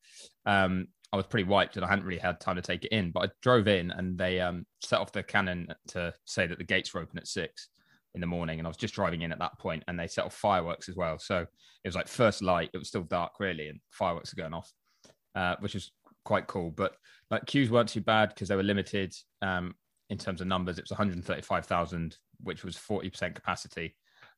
um 0.47 0.87
I 1.13 1.17
was 1.17 1.27
pretty 1.27 1.49
wiped 1.49 1.77
and 1.77 1.85
I 1.85 1.89
hadn't 1.89 2.05
really 2.05 2.21
had 2.21 2.41
time 2.41 2.57
to 2.57 2.63
take 2.63 2.85
it 2.85 2.93
in. 2.93 3.11
But 3.11 3.25
I 3.25 3.33
drove 3.43 3.67
in 3.67 3.91
and 3.91 4.17
they 4.17 4.41
um, 4.41 4.65
set 4.81 5.01
off 5.01 5.13
the 5.13 5.23
cannon 5.23 5.69
to 5.89 6.15
say 6.25 6.47
that 6.47 6.59
the 6.59 6.65
gates 6.65 6.95
were 6.95 7.01
open 7.01 7.19
at 7.19 7.27
six 7.27 7.69
in 8.15 8.21
the 8.21 8.27
morning. 8.27 8.59
And 8.59 8.67
I 8.67 8.71
was 8.71 8.77
just 8.77 8.95
driving 8.95 9.23
in 9.23 9.33
at 9.33 9.41
that 9.41 9.59
point 9.59 9.83
and 9.89 9.99
they 9.99 10.07
set 10.07 10.25
off 10.25 10.35
fireworks 10.35 10.89
as 10.89 10.97
well. 10.97 11.19
So 11.19 11.41
it 11.41 11.89
was 11.89 11.97
like 11.97 12.07
first 12.07 12.43
light, 12.43 12.71
it 12.73 12.79
was 12.79 12.89
still 12.89 13.03
dark 13.03 13.33
really, 13.41 13.69
and 13.69 13.81
fireworks 13.91 14.33
are 14.33 14.37
going 14.37 14.55
off, 14.55 14.73
uh, 15.35 15.57
which 15.59 15.75
was 15.75 15.91
quite 16.25 16.47
cool. 16.47 16.71
But 16.71 16.95
like 17.31 17.47
queues 17.47 17.71
weren't 17.71 17.89
too 17.89 18.03
bad 18.03 18.29
because 18.29 18.49
they 18.49 18.57
were 18.57 18.63
limited. 18.63 19.15
Um, 19.43 19.75
in 20.11 20.19
terms 20.19 20.41
of 20.41 20.47
numbers, 20.47 20.79
it 20.79 20.85
was 20.85 20.91
135,000, 20.91 22.17
which 22.43 22.65
was 22.65 22.77
40% 22.77 23.35
capacity. 23.35 23.97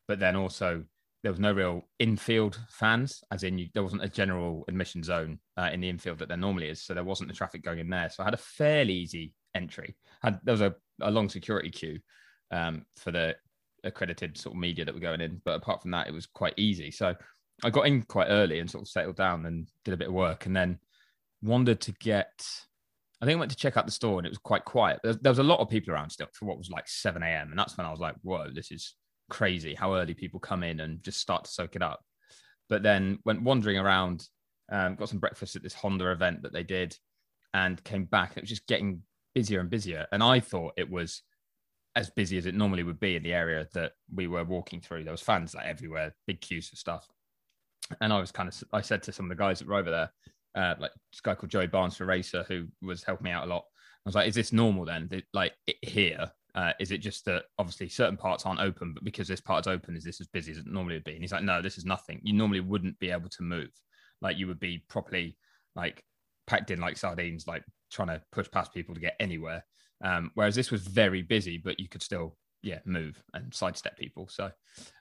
But 0.08 0.18
then 0.18 0.36
also 0.36 0.84
there 1.22 1.32
was 1.32 1.40
no 1.40 1.52
real 1.52 1.82
infield 1.98 2.58
fans, 2.68 3.22
as 3.30 3.44
in 3.44 3.58
you, 3.58 3.68
there 3.74 3.82
wasn't 3.82 4.02
a 4.02 4.08
general 4.08 4.64
admission 4.68 5.02
zone 5.02 5.38
uh, 5.56 5.70
in 5.72 5.80
the 5.80 5.88
infield 5.88 6.18
that 6.18 6.28
there 6.28 6.36
normally 6.36 6.68
is. 6.68 6.82
So 6.82 6.94
there 6.94 7.04
wasn't 7.04 7.28
the 7.28 7.36
traffic 7.36 7.62
going 7.62 7.78
in 7.78 7.88
there. 7.88 8.10
So 8.10 8.22
I 8.22 8.26
had 8.26 8.34
a 8.34 8.38
fairly 8.38 8.94
easy 8.94 9.32
entry. 9.54 9.94
Had, 10.22 10.40
there 10.42 10.52
was 10.52 10.60
a, 10.60 10.74
a 11.00 11.10
long 11.10 11.28
security 11.28 11.70
queue 11.70 12.00
um, 12.50 12.84
for 12.96 13.12
the 13.12 13.36
accredited 13.84 14.36
sort 14.36 14.54
of 14.54 14.60
media 14.60 14.84
that 14.84 14.94
were 14.94 15.00
going 15.00 15.20
in. 15.20 15.40
But 15.44 15.56
apart 15.56 15.82
from 15.82 15.92
that, 15.92 16.08
it 16.08 16.14
was 16.14 16.26
quite 16.26 16.54
easy. 16.56 16.90
So 16.90 17.14
I 17.62 17.70
got 17.70 17.86
in 17.86 18.02
quite 18.02 18.28
early 18.28 18.58
and 18.58 18.68
sort 18.68 18.82
of 18.82 18.88
settled 18.88 19.16
down 19.16 19.46
and 19.46 19.68
did 19.84 19.94
a 19.94 19.96
bit 19.96 20.08
of 20.08 20.14
work 20.14 20.46
and 20.46 20.56
then 20.56 20.78
wanted 21.40 21.80
to 21.82 21.92
get 21.92 22.32
I 23.20 23.24
think 23.24 23.36
I 23.36 23.38
went 23.38 23.52
to 23.52 23.56
check 23.56 23.76
out 23.76 23.86
the 23.86 23.92
store 23.92 24.18
and 24.18 24.26
it 24.26 24.30
was 24.30 24.38
quite 24.38 24.64
quiet. 24.64 24.98
There, 25.04 25.14
there 25.14 25.30
was 25.30 25.38
a 25.38 25.44
lot 25.44 25.60
of 25.60 25.68
people 25.68 25.94
around 25.94 26.10
still 26.10 26.26
for 26.32 26.46
what 26.46 26.58
was 26.58 26.70
like 26.70 26.88
7 26.88 27.22
a.m. 27.22 27.50
And 27.50 27.58
that's 27.58 27.78
when 27.78 27.86
I 27.86 27.90
was 27.92 28.00
like, 28.00 28.16
whoa, 28.22 28.48
this 28.52 28.72
is 28.72 28.96
crazy 29.32 29.74
how 29.74 29.94
early 29.94 30.12
people 30.12 30.38
come 30.38 30.62
in 30.62 30.80
and 30.80 31.02
just 31.02 31.18
start 31.18 31.44
to 31.44 31.50
soak 31.50 31.74
it 31.74 31.82
up. 31.82 32.04
But 32.68 32.82
then 32.82 33.18
went 33.24 33.42
wandering 33.42 33.78
around, 33.78 34.28
um, 34.70 34.94
got 34.94 35.08
some 35.08 35.20
breakfast 35.20 35.56
at 35.56 35.62
this 35.62 35.72
Honda 35.72 36.12
event 36.12 36.42
that 36.42 36.52
they 36.52 36.62
did 36.62 36.94
and 37.54 37.82
came 37.82 38.04
back. 38.04 38.36
It 38.36 38.42
was 38.42 38.50
just 38.50 38.66
getting 38.66 39.02
busier 39.34 39.60
and 39.60 39.70
busier. 39.70 40.06
And 40.12 40.22
I 40.22 40.40
thought 40.40 40.74
it 40.76 40.90
was 40.90 41.22
as 41.96 42.10
busy 42.10 42.36
as 42.36 42.44
it 42.44 42.54
normally 42.54 42.82
would 42.82 43.00
be 43.00 43.16
in 43.16 43.22
the 43.22 43.32
area 43.32 43.66
that 43.72 43.92
we 44.14 44.26
were 44.26 44.44
walking 44.44 44.82
through. 44.82 45.04
There 45.04 45.12
was 45.12 45.22
fans 45.22 45.54
like 45.54 45.66
everywhere, 45.66 46.14
big 46.26 46.42
queues 46.42 46.68
for 46.68 46.76
stuff. 46.76 47.08
And 48.00 48.12
I 48.12 48.20
was 48.20 48.32
kind 48.32 48.48
of, 48.48 48.62
I 48.72 48.82
said 48.82 49.02
to 49.04 49.12
some 49.12 49.26
of 49.26 49.30
the 49.30 49.42
guys 49.42 49.58
that 49.58 49.68
were 49.68 49.74
over 49.74 49.90
there, 49.90 50.10
uh, 50.54 50.74
like 50.78 50.92
this 51.10 51.20
guy 51.22 51.34
called 51.34 51.50
Joey 51.50 51.66
Barnes 51.68 51.96
for 51.96 52.04
Racer, 52.04 52.44
who 52.48 52.66
was 52.82 53.02
helping 53.02 53.24
me 53.24 53.30
out 53.30 53.46
a 53.46 53.50
lot. 53.50 53.64
I 54.04 54.08
was 54.08 54.14
like, 54.14 54.28
is 54.28 54.34
this 54.34 54.52
normal 54.52 54.84
then? 54.84 55.08
Like 55.32 55.52
here, 55.80 56.30
uh, 56.54 56.72
is 56.78 56.90
it 56.90 56.98
just 56.98 57.24
that 57.24 57.44
obviously 57.58 57.88
certain 57.88 58.16
parts 58.16 58.44
aren't 58.44 58.60
open, 58.60 58.92
but 58.92 59.04
because 59.04 59.26
this 59.26 59.40
part's 59.40 59.66
open, 59.66 59.96
is 59.96 60.04
this 60.04 60.20
as 60.20 60.26
busy 60.26 60.52
as 60.52 60.58
it 60.58 60.66
normally 60.66 60.94
would 60.94 61.04
be? 61.04 61.12
And 61.12 61.22
he's 61.22 61.32
like, 61.32 61.42
no, 61.42 61.62
this 61.62 61.78
is 61.78 61.84
nothing. 61.84 62.20
You 62.22 62.34
normally 62.34 62.60
wouldn't 62.60 62.98
be 62.98 63.10
able 63.10 63.30
to 63.30 63.42
move. 63.42 63.70
Like 64.20 64.36
you 64.36 64.46
would 64.48 64.60
be 64.60 64.84
properly 64.88 65.36
like 65.74 66.04
packed 66.46 66.70
in 66.70 66.80
like 66.80 66.98
sardines, 66.98 67.46
like 67.46 67.64
trying 67.90 68.08
to 68.08 68.22
push 68.32 68.50
past 68.50 68.74
people 68.74 68.94
to 68.94 69.00
get 69.00 69.16
anywhere. 69.18 69.64
Um, 70.04 70.30
whereas 70.34 70.54
this 70.54 70.70
was 70.70 70.82
very 70.82 71.22
busy, 71.22 71.56
but 71.56 71.80
you 71.80 71.88
could 71.88 72.02
still, 72.02 72.36
yeah, 72.62 72.80
move 72.84 73.22
and 73.32 73.54
sidestep 73.54 73.96
people. 73.96 74.28
So 74.28 74.50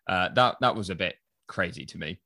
uh, 0.08 0.30
that 0.36 0.58
that 0.62 0.76
was 0.76 0.90
a 0.90 0.96
bit 0.96 1.16
crazy 1.48 1.86
to 1.86 1.98
me. 1.98 2.20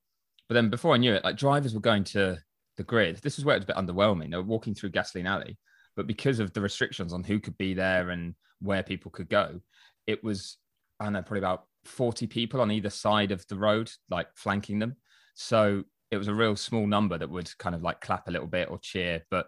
But 0.47 0.53
then 0.53 0.69
before 0.69 0.93
I 0.93 0.97
knew 0.97 1.13
it, 1.13 1.23
like 1.23 1.37
drivers 1.37 1.73
were 1.73 1.79
going 1.79 2.03
to 2.05 2.37
the 2.77 2.83
grid. 2.83 3.17
This 3.23 3.39
is 3.39 3.45
where 3.45 3.55
it's 3.55 3.63
a 3.63 3.67
bit 3.67 3.77
underwhelming. 3.77 4.29
They 4.29 4.37
were 4.37 4.43
walking 4.43 4.75
through 4.75 4.91
Gasoline 4.91 5.25
Alley, 5.25 5.57
but 5.95 6.05
because 6.05 6.39
of 6.39 6.53
the 6.53 6.61
restrictions 6.61 7.13
on 7.13 7.23
who 7.23 7.39
could 7.39 7.57
be 7.57 7.73
there 7.73 8.11
and 8.11 8.35
where 8.61 8.83
people 8.83 9.11
could 9.11 9.29
go, 9.29 9.59
it 10.07 10.23
was, 10.23 10.57
I 10.99 11.05
don't 11.05 11.13
know, 11.13 11.21
probably 11.21 11.39
about 11.39 11.65
40 11.85 12.27
people 12.27 12.61
on 12.61 12.71
either 12.71 12.89
side 12.89 13.31
of 13.31 13.45
the 13.47 13.57
road, 13.57 13.91
like 14.09 14.27
flanking 14.35 14.79
them. 14.79 14.95
So 15.35 15.83
it 16.11 16.17
was 16.17 16.27
a 16.27 16.33
real 16.33 16.55
small 16.55 16.87
number 16.87 17.17
that 17.17 17.29
would 17.29 17.55
kind 17.57 17.75
of 17.75 17.83
like 17.83 18.01
clap 18.01 18.27
a 18.27 18.31
little 18.31 18.47
bit 18.47 18.69
or 18.69 18.79
cheer, 18.79 19.23
but 19.29 19.47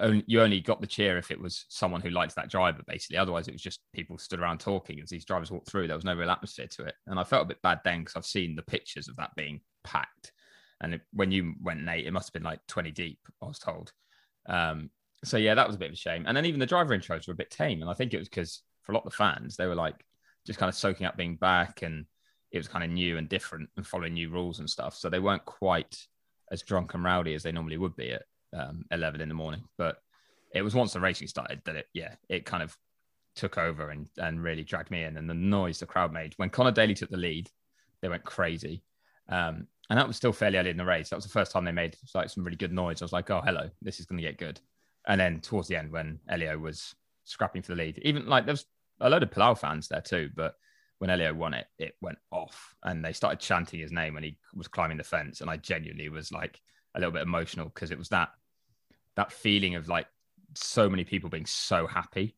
only, 0.00 0.24
you 0.26 0.40
only 0.40 0.60
got 0.60 0.80
the 0.80 0.86
cheer 0.86 1.18
if 1.18 1.30
it 1.30 1.40
was 1.40 1.66
someone 1.68 2.00
who 2.00 2.10
liked 2.10 2.36
that 2.36 2.50
driver, 2.50 2.82
basically. 2.86 3.16
Otherwise, 3.16 3.48
it 3.48 3.52
was 3.52 3.62
just 3.62 3.80
people 3.92 4.16
stood 4.18 4.40
around 4.40 4.60
talking 4.60 5.00
as 5.00 5.08
these 5.08 5.24
drivers 5.24 5.50
walked 5.50 5.68
through. 5.68 5.88
There 5.88 5.96
was 5.96 6.04
no 6.04 6.14
real 6.14 6.30
atmosphere 6.30 6.68
to 6.76 6.84
it. 6.84 6.94
And 7.06 7.18
I 7.18 7.24
felt 7.24 7.42
a 7.42 7.48
bit 7.48 7.62
bad 7.62 7.80
then 7.84 8.00
because 8.00 8.16
I've 8.16 8.24
seen 8.24 8.54
the 8.54 8.62
pictures 8.62 9.08
of 9.08 9.16
that 9.16 9.30
being 9.36 9.60
packed. 9.84 10.32
And 10.80 10.94
it, 10.94 11.00
when 11.12 11.32
you 11.32 11.54
went 11.60 11.82
Nate, 11.82 12.06
it 12.06 12.12
must 12.12 12.28
have 12.28 12.32
been 12.32 12.44
like 12.44 12.60
20 12.68 12.92
deep, 12.92 13.18
I 13.42 13.46
was 13.46 13.58
told. 13.58 13.92
Um, 14.48 14.90
so 15.24 15.36
yeah, 15.36 15.54
that 15.54 15.66
was 15.66 15.76
a 15.76 15.78
bit 15.78 15.88
of 15.88 15.94
a 15.94 15.96
shame. 15.96 16.24
And 16.26 16.36
then 16.36 16.44
even 16.44 16.60
the 16.60 16.66
driver 16.66 16.96
intros 16.96 17.26
were 17.26 17.32
a 17.32 17.36
bit 17.36 17.50
tame. 17.50 17.80
And 17.80 17.90
I 17.90 17.94
think 17.94 18.14
it 18.14 18.18
was 18.18 18.28
because 18.28 18.62
for 18.82 18.92
a 18.92 18.94
lot 18.94 19.04
of 19.04 19.10
the 19.10 19.16
fans, 19.16 19.56
they 19.56 19.66
were 19.66 19.74
like 19.74 20.04
just 20.46 20.58
kind 20.58 20.68
of 20.68 20.74
soaking 20.74 21.06
up 21.06 21.16
being 21.16 21.36
back 21.36 21.82
and 21.82 22.06
it 22.50 22.58
was 22.58 22.68
kind 22.68 22.84
of 22.84 22.90
new 22.90 23.18
and 23.18 23.28
different 23.28 23.68
and 23.76 23.86
following 23.86 24.14
new 24.14 24.30
rules 24.30 24.60
and 24.60 24.70
stuff. 24.70 24.94
So 24.94 25.10
they 25.10 25.18
weren't 25.18 25.44
quite 25.44 25.96
as 26.50 26.62
drunk 26.62 26.94
and 26.94 27.04
rowdy 27.04 27.34
as 27.34 27.42
they 27.42 27.52
normally 27.52 27.76
would 27.76 27.96
be 27.96 28.12
at 28.12 28.22
um, 28.56 28.84
11 28.90 29.20
in 29.20 29.28
the 29.28 29.34
morning. 29.34 29.64
But 29.76 29.98
it 30.54 30.62
was 30.62 30.74
once 30.74 30.92
the 30.92 31.00
racing 31.00 31.28
started 31.28 31.60
that 31.64 31.76
it, 31.76 31.86
yeah, 31.92 32.14
it 32.28 32.46
kind 32.46 32.62
of 32.62 32.76
took 33.36 33.58
over 33.58 33.90
and, 33.90 34.08
and 34.16 34.42
really 34.42 34.64
dragged 34.64 34.90
me 34.90 35.04
in. 35.04 35.16
And 35.16 35.28
the 35.28 35.34
noise 35.34 35.78
the 35.78 35.86
crowd 35.86 36.12
made 36.12 36.34
when 36.36 36.50
Conor 36.50 36.72
Daly 36.72 36.94
took 36.94 37.10
the 37.10 37.16
lead, 37.16 37.50
they 38.00 38.08
went 38.08 38.24
crazy. 38.24 38.82
Um, 39.28 39.66
and 39.90 39.98
that 39.98 40.06
was 40.06 40.16
still 40.16 40.32
fairly 40.32 40.58
early 40.58 40.70
in 40.70 40.76
the 40.76 40.84
race. 40.84 41.10
That 41.10 41.16
was 41.16 41.24
the 41.24 41.30
first 41.30 41.52
time 41.52 41.64
they 41.64 41.72
made 41.72 41.96
like 42.14 42.30
some 42.30 42.44
really 42.44 42.56
good 42.56 42.72
noise. 42.72 43.02
I 43.02 43.04
was 43.04 43.12
like, 43.12 43.30
oh, 43.30 43.42
hello, 43.44 43.70
this 43.82 44.00
is 44.00 44.06
going 44.06 44.18
to 44.18 44.26
get 44.26 44.38
good. 44.38 44.60
And 45.06 45.20
then 45.20 45.40
towards 45.40 45.68
the 45.68 45.76
end, 45.76 45.90
when 45.90 46.18
Helio 46.28 46.58
was 46.58 46.94
scrapping 47.24 47.62
for 47.62 47.72
the 47.72 47.82
lead, 47.82 47.98
even 48.02 48.26
like 48.26 48.44
there 48.44 48.52
was 48.52 48.66
a 49.00 49.08
load 49.08 49.22
of 49.22 49.30
Palou 49.30 49.54
fans 49.54 49.88
there 49.88 50.00
too, 50.00 50.30
but 50.34 50.54
when 50.98 51.10
Helio 51.10 51.32
won 51.32 51.54
it, 51.54 51.66
it 51.78 51.94
went 52.00 52.18
off 52.30 52.74
and 52.82 53.04
they 53.04 53.12
started 53.12 53.40
chanting 53.40 53.80
his 53.80 53.92
name 53.92 54.14
when 54.14 54.24
he 54.24 54.36
was 54.54 54.68
climbing 54.68 54.98
the 54.98 55.04
fence. 55.04 55.40
And 55.40 55.48
I 55.48 55.56
genuinely 55.56 56.08
was 56.08 56.32
like 56.32 56.60
a 56.94 56.98
little 56.98 57.12
bit 57.12 57.22
emotional 57.22 57.66
because 57.66 57.90
it 57.90 57.98
was 57.98 58.08
that 58.08 58.30
that 59.16 59.32
feeling 59.32 59.74
of 59.74 59.88
like 59.88 60.06
so 60.54 60.88
many 60.88 61.04
people 61.04 61.28
being 61.30 61.46
so 61.46 61.86
happy 61.86 62.36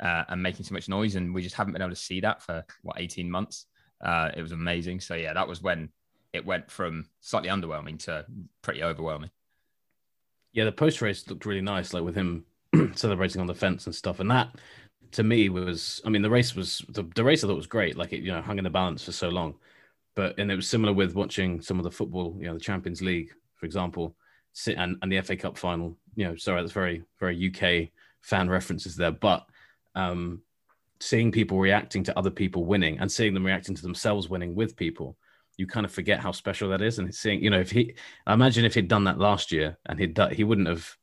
uh, 0.00 0.24
and 0.28 0.42
making 0.42 0.64
so 0.64 0.74
much 0.74 0.88
noise. 0.88 1.16
And 1.16 1.34
we 1.34 1.42
just 1.42 1.54
haven't 1.54 1.72
been 1.72 1.82
able 1.82 1.90
to 1.90 1.96
see 1.96 2.20
that 2.20 2.42
for 2.42 2.64
what 2.82 3.00
18 3.00 3.30
months. 3.30 3.66
Uh, 4.04 4.30
it 4.36 4.42
was 4.42 4.52
amazing. 4.52 5.00
So 5.00 5.14
yeah, 5.14 5.32
that 5.32 5.48
was 5.48 5.62
when 5.62 5.90
it 6.32 6.44
went 6.44 6.70
from 6.70 7.06
slightly 7.20 7.48
underwhelming 7.48 7.98
to 8.04 8.26
pretty 8.62 8.82
overwhelming. 8.82 9.30
Yeah, 10.58 10.64
the 10.64 10.72
post 10.72 11.00
race 11.00 11.24
looked 11.28 11.46
really 11.46 11.60
nice, 11.60 11.94
like 11.94 12.02
with 12.02 12.16
him 12.16 12.44
celebrating 12.96 13.40
on 13.40 13.46
the 13.46 13.54
fence 13.54 13.86
and 13.86 13.94
stuff. 13.94 14.18
And 14.18 14.28
that 14.32 14.56
to 15.12 15.22
me 15.22 15.48
was, 15.50 16.02
I 16.04 16.08
mean, 16.08 16.20
the 16.20 16.30
race 16.30 16.56
was 16.56 16.84
the, 16.88 17.04
the 17.14 17.22
race 17.22 17.44
I 17.44 17.46
thought 17.46 17.54
was 17.54 17.68
great. 17.68 17.96
Like 17.96 18.12
it, 18.12 18.24
you 18.24 18.32
know, 18.32 18.42
hung 18.42 18.58
in 18.58 18.64
the 18.64 18.70
balance 18.70 19.04
for 19.04 19.12
so 19.12 19.28
long. 19.28 19.54
But 20.16 20.36
and 20.36 20.50
it 20.50 20.56
was 20.56 20.68
similar 20.68 20.92
with 20.92 21.14
watching 21.14 21.60
some 21.60 21.78
of 21.78 21.84
the 21.84 21.92
football, 21.92 22.34
you 22.40 22.46
know, 22.46 22.54
the 22.54 22.58
Champions 22.58 23.00
League, 23.00 23.30
for 23.54 23.66
example, 23.66 24.16
and, 24.66 24.96
and 25.00 25.12
the 25.12 25.20
FA 25.20 25.36
Cup 25.36 25.56
final. 25.56 25.96
You 26.16 26.26
know, 26.26 26.34
sorry, 26.34 26.60
that's 26.60 26.72
very, 26.72 27.04
very 27.20 27.36
UK 27.48 27.92
fan 28.22 28.50
references 28.50 28.96
there. 28.96 29.12
But 29.12 29.46
um 29.94 30.42
seeing 30.98 31.30
people 31.30 31.60
reacting 31.60 32.02
to 32.02 32.18
other 32.18 32.30
people 32.30 32.64
winning 32.64 32.98
and 32.98 33.12
seeing 33.12 33.32
them 33.32 33.46
reacting 33.46 33.76
to 33.76 33.82
themselves 33.82 34.28
winning 34.28 34.56
with 34.56 34.74
people 34.74 35.16
you 35.58 35.66
kind 35.66 35.84
of 35.84 35.92
forget 35.92 36.20
how 36.20 36.32
special 36.32 36.70
that 36.70 36.80
is. 36.80 36.98
And 36.98 37.14
seeing, 37.14 37.42
you 37.42 37.50
know, 37.50 37.60
if 37.60 37.70
he, 37.70 37.94
I 38.26 38.32
imagine 38.32 38.64
if 38.64 38.74
he'd 38.74 38.88
done 38.88 39.04
that 39.04 39.18
last 39.18 39.52
year 39.52 39.76
and 39.86 39.98
he'd 39.98 40.18
he 40.32 40.44
wouldn't 40.44 40.68
have, 40.68 40.96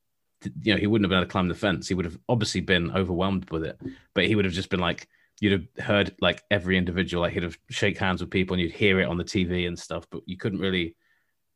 you 0.61 0.73
know, 0.73 0.79
he 0.79 0.87
wouldn't 0.87 1.05
have 1.05 1.09
been 1.09 1.19
able 1.19 1.27
to 1.27 1.31
climb 1.31 1.49
the 1.49 1.53
fence. 1.53 1.87
He 1.87 1.93
would 1.93 2.05
have 2.05 2.17
obviously 2.29 2.61
been 2.61 2.89
overwhelmed 2.91 3.49
with 3.51 3.65
it, 3.65 3.79
but 4.15 4.25
he 4.25 4.35
would 4.35 4.45
have 4.45 4.53
just 4.53 4.69
been 4.69 4.79
like, 4.79 5.07
you'd 5.41 5.51
have 5.51 5.85
heard 5.85 6.15
like 6.21 6.41
every 6.49 6.77
individual, 6.77 7.21
like 7.21 7.33
he'd 7.33 7.43
have 7.43 7.57
shake 7.69 7.97
hands 7.97 8.21
with 8.21 8.31
people 8.31 8.53
and 8.53 8.61
you'd 8.61 8.71
hear 8.71 9.01
it 9.01 9.09
on 9.09 9.17
the 9.17 9.23
TV 9.25 9.67
and 9.67 9.77
stuff, 9.77 10.07
but 10.09 10.21
you 10.25 10.37
couldn't 10.37 10.59
really, 10.59 10.95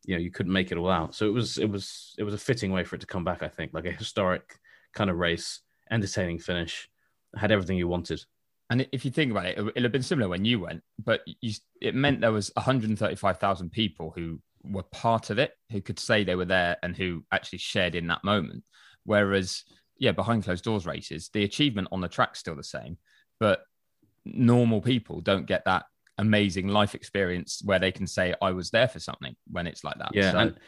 you 0.04 0.16
know, 0.16 0.22
you 0.22 0.32
couldn't 0.32 0.52
make 0.52 0.74
it 0.74 0.78
all 0.78 0.90
out. 0.90 1.16
So 1.16 1.26
it 1.26 1.34
was, 1.34 1.58
it 1.58 1.70
was, 1.70 2.16
it 2.18 2.24
was 2.24 2.34
a 2.34 2.38
fitting 2.38 2.74
way 2.74 2.84
for 2.84 2.98
it 2.98 3.00
to 3.00 3.08
come 3.08 3.24
back. 3.24 3.42
I 3.42 3.48
think 3.48 3.74
like 3.74 3.86
a 3.86 3.92
historic 3.92 4.60
kind 4.94 5.10
of 5.10 5.16
race, 5.16 5.62
entertaining 5.90 6.40
finish, 6.40 6.90
had 7.34 7.54
everything 7.54 7.78
you 7.78 7.88
wanted. 7.88 8.26
And 8.70 8.88
if 8.92 9.04
you 9.04 9.12
think 9.12 9.32
about 9.32 9.48
it, 9.48 9.58
it'll 9.58 9.84
have 9.84 9.92
been 9.92 10.04
similar 10.04 10.30
when 10.30 10.46
you 10.46 10.60
went, 10.60 10.84
but 11.04 11.22
you, 11.26 11.54
it 11.82 11.96
meant 11.96 12.22
there 12.22 12.32
was 12.32 12.52
135,000 12.56 13.72
people 13.72 14.14
who 14.16 14.40
were 14.64 14.84
part 14.84 15.32
of 15.32 15.40
it, 15.40 15.54
who 15.72 15.82
could 15.82 15.98
say 15.98 16.24
they 16.24 16.36
were 16.36 16.46
there 16.46 16.78
and 16.84 16.96
who 16.96 17.24
actually 17.32 17.58
shared 17.60 17.96
in 17.96 18.08
that 18.08 18.24
moment. 18.24 18.64
Whereas, 19.06 19.64
yeah, 19.98 20.12
behind 20.12 20.44
closed 20.44 20.64
doors 20.64 20.86
races, 20.86 21.30
the 21.34 21.44
achievement 21.44 21.88
on 21.92 22.02
the 22.02 22.08
track's 22.08 22.40
still 22.40 22.56
the 22.56 22.64
same, 22.64 22.98
but 23.40 23.62
normal 24.24 24.82
people 24.82 25.22
don't 25.22 25.48
get 25.48 25.66
that 25.66 25.86
amazing 26.20 26.68
life 26.68 26.94
experience 26.94 27.62
where 27.64 27.80
they 27.80 27.92
can 27.92 28.06
say, 28.06 28.36
I 28.42 28.52
was 28.52 28.70
there 28.70 28.88
for 28.88 29.00
something 29.00 29.36
when 29.50 29.66
it's 29.66 29.84
like 29.84 29.98
that. 29.98 30.12
Yeah. 30.14 30.32
So, 30.32 30.38
and 30.38 30.60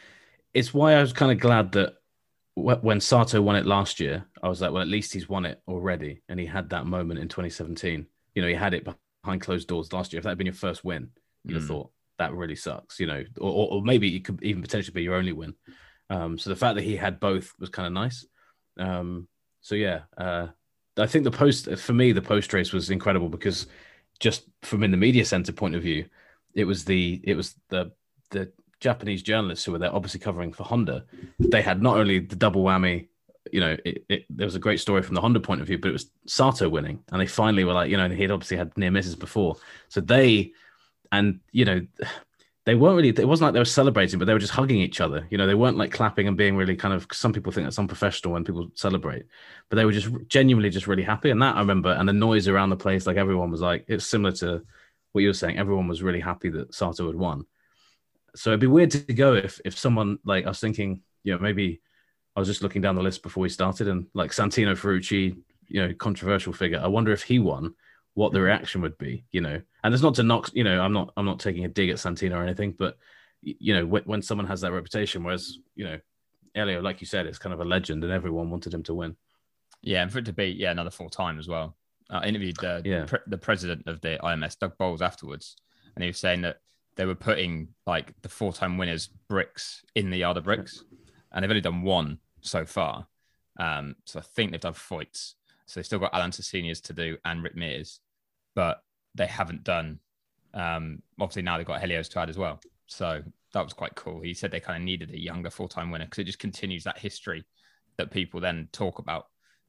it's 0.54 0.74
why 0.74 0.94
I 0.94 1.00
was 1.00 1.12
kind 1.12 1.30
of 1.30 1.38
glad 1.38 1.72
that 1.72 1.94
when 2.54 3.00
Sato 3.00 3.40
won 3.40 3.56
it 3.56 3.66
last 3.66 3.98
year, 3.98 4.26
I 4.42 4.48
was 4.48 4.60
like, 4.60 4.72
well, 4.72 4.82
at 4.82 4.88
least 4.88 5.12
he's 5.12 5.28
won 5.28 5.46
it 5.46 5.60
already, 5.66 6.22
and 6.28 6.38
he 6.38 6.46
had 6.46 6.70
that 6.70 6.86
moment 6.86 7.20
in 7.20 7.28
2017. 7.28 8.06
You 8.34 8.42
know, 8.42 8.48
he 8.48 8.54
had 8.54 8.74
it 8.74 8.86
behind 9.22 9.40
closed 9.40 9.68
doors 9.68 9.92
last 9.92 10.12
year. 10.12 10.18
If 10.18 10.24
that 10.24 10.30
had 10.30 10.38
been 10.38 10.46
your 10.46 10.54
first 10.54 10.84
win, 10.84 11.10
you'd 11.44 11.54
have 11.54 11.64
mm. 11.64 11.68
thought 11.68 11.90
that 12.18 12.34
really 12.34 12.56
sucks. 12.56 13.00
You 13.00 13.06
know, 13.06 13.24
or, 13.40 13.72
or, 13.72 13.82
maybe 13.82 14.14
it 14.14 14.24
could 14.24 14.42
even 14.42 14.62
potentially 14.62 14.92
be 14.92 15.02
your 15.02 15.14
only 15.14 15.32
win. 15.32 15.54
Um, 16.10 16.38
so 16.38 16.50
the 16.50 16.56
fact 16.56 16.76
that 16.76 16.84
he 16.84 16.96
had 16.96 17.20
both 17.20 17.52
was 17.58 17.70
kind 17.70 17.86
of 17.86 17.92
nice. 17.92 18.26
Um, 18.78 19.28
so 19.62 19.74
yeah, 19.74 20.00
uh, 20.18 20.48
I 20.98 21.06
think 21.06 21.24
the 21.24 21.30
post 21.30 21.70
for 21.76 21.92
me, 21.94 22.12
the 22.12 22.20
post 22.20 22.52
race 22.52 22.72
was 22.72 22.90
incredible 22.90 23.28
because 23.28 23.66
just 24.20 24.44
from 24.62 24.82
in 24.82 24.90
the 24.90 24.96
media 24.96 25.24
center 25.24 25.52
point 25.52 25.74
of 25.74 25.82
view, 25.82 26.04
it 26.54 26.64
was 26.64 26.84
the 26.84 27.20
it 27.24 27.34
was 27.34 27.54
the 27.70 27.92
the 28.30 28.52
Japanese 28.82 29.22
journalists 29.22 29.64
who 29.64 29.72
were 29.72 29.78
there, 29.78 29.94
obviously 29.94 30.20
covering 30.20 30.52
for 30.52 30.64
Honda, 30.64 31.04
they 31.38 31.62
had 31.62 31.80
not 31.80 31.96
only 31.96 32.18
the 32.18 32.36
double 32.36 32.64
whammy. 32.64 33.08
You 33.50 33.60
know, 33.60 33.76
it, 33.84 34.04
it, 34.08 34.24
there 34.30 34.46
was 34.46 34.54
a 34.54 34.60
great 34.60 34.80
story 34.80 35.02
from 35.02 35.14
the 35.14 35.20
Honda 35.20 35.40
point 35.40 35.60
of 35.60 35.66
view, 35.66 35.78
but 35.78 35.88
it 35.88 35.92
was 35.92 36.10
Sato 36.26 36.68
winning, 36.68 37.02
and 37.10 37.20
they 37.20 37.26
finally 37.26 37.64
were 37.64 37.72
like, 37.72 37.90
you 37.90 37.96
know, 37.96 38.08
he'd 38.08 38.30
obviously 38.30 38.56
had 38.56 38.76
near 38.76 38.90
misses 38.90 39.16
before, 39.16 39.56
so 39.88 40.00
they, 40.00 40.52
and 41.10 41.40
you 41.50 41.64
know, 41.64 41.86
they 42.64 42.76
weren't 42.76 42.96
really 42.96 43.08
it 43.08 43.26
wasn't 43.26 43.46
like 43.46 43.54
they 43.54 43.58
were 43.58 43.64
celebrating 43.64 44.18
but 44.18 44.26
they 44.26 44.32
were 44.32 44.38
just 44.38 44.52
hugging 44.52 44.78
each 44.78 45.00
other. 45.00 45.26
You 45.30 45.38
know 45.38 45.46
they 45.46 45.54
weren't 45.54 45.76
like 45.76 45.90
clapping 45.92 46.28
and 46.28 46.36
being 46.36 46.56
really 46.56 46.76
kind 46.76 46.94
of 46.94 47.06
some 47.12 47.32
people 47.32 47.52
think 47.52 47.66
that's 47.66 47.78
unprofessional 47.78 48.32
when 48.32 48.44
people 48.44 48.70
celebrate 48.74 49.24
but 49.68 49.76
they 49.76 49.84
were 49.84 49.92
just 49.92 50.08
genuinely 50.28 50.70
just 50.70 50.86
really 50.86 51.02
happy. 51.02 51.30
And 51.30 51.42
that 51.42 51.56
i 51.56 51.60
remember 51.60 51.90
and 51.90 52.08
the 52.08 52.12
noise 52.12 52.48
around 52.48 52.70
the 52.70 52.76
place 52.76 53.06
like 53.06 53.16
everyone 53.16 53.50
was 53.50 53.60
like 53.60 53.84
it's 53.88 54.06
similar 54.06 54.32
to 54.36 54.62
what 55.12 55.22
you 55.22 55.28
were 55.28 55.34
saying. 55.34 55.58
Everyone 55.58 55.88
was 55.88 56.02
really 56.02 56.20
happy 56.20 56.50
that 56.50 56.74
sato 56.74 57.06
had 57.06 57.16
won 57.16 57.44
so 58.34 58.50
it'd 58.50 58.60
be 58.60 58.66
weird 58.66 58.90
to 58.90 59.00
go 59.12 59.34
if 59.34 59.60
if 59.64 59.78
someone 59.78 60.18
like 60.24 60.44
i 60.44 60.48
was 60.48 60.60
thinking 60.60 61.00
you 61.24 61.32
know 61.32 61.38
maybe 61.38 61.80
i 62.36 62.40
was 62.40 62.48
just 62.48 62.62
looking 62.62 62.82
down 62.82 62.94
the 62.94 63.02
list 63.02 63.22
before 63.22 63.42
we 63.42 63.48
started 63.48 63.88
and 63.88 64.06
like 64.14 64.30
santino 64.30 64.72
ferrucci 64.72 65.36
you 65.68 65.80
know 65.80 65.92
controversial 65.94 66.52
figure 66.52 66.80
i 66.82 66.86
wonder 66.86 67.12
if 67.12 67.22
he 67.22 67.38
won 67.38 67.74
what 68.14 68.32
the 68.32 68.40
reaction 68.42 68.82
would 68.82 68.98
be, 68.98 69.24
you 69.30 69.40
know. 69.40 69.60
And 69.82 69.94
it's 69.94 70.02
not 70.02 70.14
to 70.16 70.22
knock, 70.22 70.50
you 70.52 70.64
know, 70.64 70.80
I'm 70.82 70.92
not 70.92 71.12
I'm 71.16 71.24
not 71.24 71.40
taking 71.40 71.64
a 71.64 71.68
dig 71.68 71.88
at 71.88 71.96
Santino 71.96 72.34
or 72.34 72.42
anything, 72.42 72.74
but 72.78 72.98
you 73.40 73.74
know, 73.74 73.86
when, 73.86 74.02
when 74.04 74.22
someone 74.22 74.46
has 74.46 74.60
that 74.60 74.72
reputation, 74.72 75.24
whereas 75.24 75.58
you 75.74 75.84
know, 75.84 75.98
Helio, 76.54 76.80
like 76.82 77.00
you 77.00 77.06
said, 77.06 77.26
is 77.26 77.38
kind 77.38 77.54
of 77.54 77.60
a 77.60 77.64
legend, 77.64 78.04
and 78.04 78.12
everyone 78.12 78.50
wanted 78.50 78.74
him 78.74 78.82
to 78.82 78.94
win. 78.94 79.16
Yeah, 79.80 80.02
and 80.02 80.12
for 80.12 80.18
it 80.18 80.26
to 80.26 80.32
be 80.34 80.48
yeah 80.48 80.70
another 80.72 80.90
full 80.90 81.08
time 81.08 81.38
as 81.38 81.48
well. 81.48 81.74
I 82.10 82.26
interviewed 82.26 82.62
uh, 82.62 82.82
Yeah. 82.84 83.04
pre- 83.06 83.20
the 83.26 83.38
president 83.38 83.86
of 83.86 84.02
the 84.02 84.18
IMS, 84.22 84.58
Doug 84.58 84.76
Boles, 84.76 85.00
afterwards, 85.00 85.56
and 85.94 86.02
he 86.04 86.08
was 86.08 86.18
saying 86.18 86.42
that 86.42 86.58
they 86.96 87.06
were 87.06 87.14
putting 87.14 87.68
like 87.86 88.12
the 88.22 88.28
four 88.28 88.52
time 88.52 88.78
winners 88.78 89.08
bricks 89.28 89.82
in 89.94 90.10
the 90.10 90.18
yard 90.18 90.36
of 90.36 90.44
bricks, 90.44 90.84
and 91.32 91.42
they've 91.42 91.50
only 91.50 91.60
done 91.60 91.82
one 91.82 92.18
so 92.40 92.64
far. 92.66 93.06
Um, 93.58 93.96
so 94.04 94.18
I 94.18 94.22
think 94.22 94.50
they've 94.50 94.60
done 94.60 94.74
Foyts. 94.74 95.34
So 95.66 95.78
they've 95.80 95.86
still 95.86 95.98
got 95.98 96.14
Alan 96.14 96.30
Sessinius 96.30 96.82
to 96.82 96.92
do 96.92 97.16
and 97.24 97.42
Rick 97.42 97.56
Mears, 97.56 98.00
but 98.54 98.82
they 99.14 99.26
haven't 99.26 99.64
done. 99.64 100.00
Um, 100.54 101.02
obviously 101.18 101.42
now 101.42 101.56
they've 101.56 101.66
got 101.66 101.80
Helios 101.80 102.08
to 102.10 102.20
add 102.20 102.28
as 102.28 102.36
well. 102.36 102.60
So 102.86 103.22
that 103.54 103.64
was 103.64 103.72
quite 103.72 103.94
cool. 103.94 104.20
He 104.20 104.34
said 104.34 104.50
they 104.50 104.60
kind 104.60 104.76
of 104.76 104.84
needed 104.84 105.10
a 105.10 105.18
younger 105.18 105.50
full 105.50 105.68
time 105.68 105.90
winner 105.90 106.04
because 106.04 106.18
it 106.18 106.24
just 106.24 106.38
continues 106.38 106.84
that 106.84 106.98
history 106.98 107.44
that 107.96 108.10
people 108.10 108.40
then 108.40 108.68
talk 108.72 108.98
about. 108.98 109.26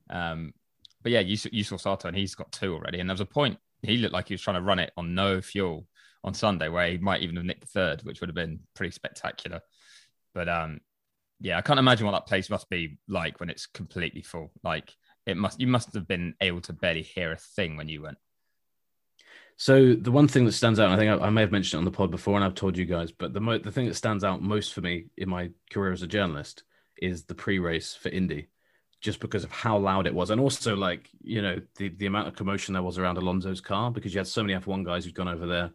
Um, 0.09 0.53
but 1.01 1.11
yeah, 1.11 1.19
you, 1.19 1.37
saw- 1.37 1.49
you 1.51 1.63
saw 1.63 1.77
Sato 1.77 2.07
and 2.07 2.17
he's 2.17 2.35
got 2.35 2.51
two 2.51 2.73
already. 2.73 2.99
And 2.99 3.09
there 3.09 3.13
was 3.13 3.21
a 3.21 3.25
point 3.25 3.57
he 3.81 3.97
looked 3.97 4.13
like 4.13 4.27
he 4.29 4.33
was 4.33 4.41
trying 4.41 4.55
to 4.55 4.61
run 4.61 4.79
it 4.79 4.91
on 4.97 5.13
no 5.13 5.41
fuel 5.41 5.85
on 6.23 6.33
Sunday 6.33 6.69
where 6.69 6.89
he 6.89 6.97
might 6.97 7.21
even 7.21 7.35
have 7.35 7.45
nicked 7.45 7.61
the 7.61 7.67
third, 7.67 8.01
which 8.03 8.21
would 8.21 8.29
have 8.29 8.35
been 8.35 8.61
pretty 8.75 8.91
spectacular. 8.91 9.61
But 10.33 10.49
um, 10.49 10.79
yeah, 11.39 11.57
I 11.57 11.61
can't 11.61 11.79
imagine 11.79 12.05
what 12.05 12.13
that 12.13 12.27
place 12.27 12.49
must 12.49 12.69
be 12.69 12.97
like 13.07 13.39
when 13.39 13.49
it's 13.49 13.65
completely 13.65 14.21
full. 14.21 14.51
Like 14.63 14.93
it 15.25 15.37
must, 15.37 15.59
you 15.59 15.67
must 15.67 15.93
have 15.93 16.07
been 16.07 16.35
able 16.41 16.61
to 16.61 16.73
barely 16.73 17.01
hear 17.03 17.31
a 17.31 17.37
thing 17.37 17.77
when 17.77 17.89
you 17.89 18.01
went. 18.01 18.17
So 19.57 19.93
the 19.93 20.11
one 20.11 20.27
thing 20.27 20.45
that 20.45 20.53
stands 20.53 20.79
out, 20.79 20.91
I 20.91 20.97
think 20.97 21.21
I, 21.21 21.27
I 21.27 21.29
may 21.29 21.41
have 21.41 21.51
mentioned 21.51 21.77
it 21.77 21.81
on 21.81 21.85
the 21.85 21.91
pod 21.91 22.11
before, 22.11 22.35
and 22.35 22.43
I've 22.43 22.55
told 22.55 22.77
you 22.77 22.85
guys, 22.85 23.11
but 23.11 23.33
the 23.33 23.39
mo- 23.39 23.59
the 23.59 23.71
thing 23.71 23.85
that 23.85 23.95
stands 23.95 24.23
out 24.23 24.41
most 24.41 24.73
for 24.73 24.81
me 24.81 25.05
in 25.17 25.29
my 25.29 25.51
career 25.71 25.91
as 25.91 26.01
a 26.01 26.07
journalist 26.07 26.63
is 26.97 27.25
the 27.25 27.35
pre-race 27.35 27.93
for 27.93 28.09
Indy, 28.09 28.47
just 28.99 29.19
because 29.19 29.43
of 29.43 29.51
how 29.51 29.77
loud 29.77 30.07
it 30.07 30.13
was, 30.13 30.31
and 30.31 30.41
also 30.41 30.75
like 30.75 31.07
you 31.21 31.41
know 31.41 31.61
the 31.77 31.89
the 31.89 32.07
amount 32.07 32.27
of 32.27 32.35
commotion 32.35 32.73
there 32.73 32.81
was 32.81 32.97
around 32.97 33.17
Alonso's 33.17 33.61
car 33.61 33.91
because 33.91 34.13
you 34.13 34.19
had 34.19 34.27
so 34.27 34.41
many 34.41 34.59
F1 34.59 34.85
guys 34.85 35.05
who'd 35.05 35.13
gone 35.13 35.27
over 35.27 35.45
there, 35.45 35.71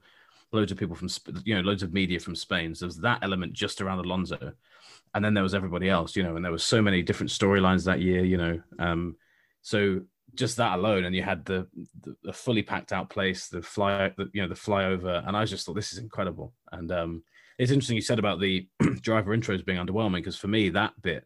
loads 0.53 0.73
of 0.73 0.79
people 0.79 0.97
from 0.97 1.09
you 1.45 1.55
know 1.55 1.61
loads 1.61 1.83
of 1.83 1.93
media 1.93 2.21
from 2.21 2.35
Spain. 2.35 2.75
So 2.75 2.87
there's 2.87 2.99
that 2.99 3.21
element 3.23 3.53
just 3.53 3.81
around 3.81 3.99
Alonso, 4.05 4.53
and 5.15 5.25
then 5.25 5.35
there 5.35 5.43
was 5.43 5.55
everybody 5.55 5.89
else, 5.89 6.17
you 6.17 6.23
know, 6.23 6.37
and 6.37 6.45
there 6.45 6.53
was 6.53 6.65
so 6.65 6.83
many 6.83 7.03
different 7.03 7.31
storylines 7.31 7.85
that 7.85 8.01
year, 8.01 8.25
you 8.25 8.37
know. 8.37 8.61
Um, 8.79 9.17
so 9.63 10.03
just 10.35 10.57
that 10.59 10.79
alone, 10.79 11.05
and 11.05 11.15
you 11.15 11.23
had 11.23 11.45
the, 11.45 11.67
the, 12.03 12.17
the 12.23 12.33
fully 12.33 12.63
packed 12.63 12.93
out 12.93 13.11
place, 13.11 13.49
the 13.49 13.63
fly, 13.63 14.13
the, 14.17 14.31
you 14.33 14.43
know, 14.43 14.49
the 14.49 14.55
flyover, 14.55 15.27
and 15.27 15.37
I 15.37 15.45
just 15.45 15.67
thought 15.67 15.75
this 15.75 15.93
is 15.93 15.99
incredible. 15.99 16.53
And 16.71 16.93
um, 16.93 17.23
it's 17.59 17.73
interesting 17.73 17.97
you 17.97 18.03
said 18.03 18.19
about 18.19 18.41
the 18.41 18.69
driver 19.01 19.37
intros 19.37 19.65
being 19.65 19.85
underwhelming 19.85 20.17
because 20.17 20.37
for 20.37 20.49
me 20.49 20.71
that 20.71 21.01
bit 21.03 21.25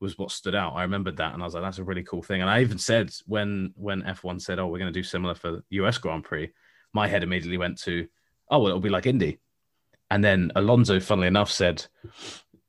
was 0.00 0.18
what 0.18 0.30
stood 0.30 0.54
out. 0.54 0.74
I 0.74 0.82
remembered 0.82 1.16
that, 1.16 1.34
and 1.34 1.42
I 1.42 1.46
was 1.46 1.54
like, 1.54 1.62
that's 1.62 1.78
a 1.78 1.84
really 1.84 2.02
cool 2.02 2.22
thing. 2.22 2.40
And 2.40 2.50
I 2.50 2.60
even 2.60 2.78
said 2.78 3.10
when 3.26 3.72
when 3.76 4.02
F1 4.02 4.40
said, 4.40 4.58
oh, 4.58 4.66
we're 4.66 4.78
going 4.78 4.92
to 4.92 4.98
do 4.98 5.02
similar 5.02 5.34
for 5.34 5.62
US 5.70 5.98
Grand 5.98 6.24
Prix, 6.24 6.52
my 6.92 7.08
head 7.08 7.22
immediately 7.22 7.58
went 7.58 7.80
to, 7.82 8.06
oh, 8.50 8.58
well, 8.58 8.68
it'll 8.68 8.80
be 8.80 8.88
like 8.88 9.06
Indy. 9.06 9.38
And 10.10 10.22
then 10.22 10.52
Alonso, 10.54 11.00
funnily 11.00 11.28
enough, 11.28 11.50
said 11.50 11.86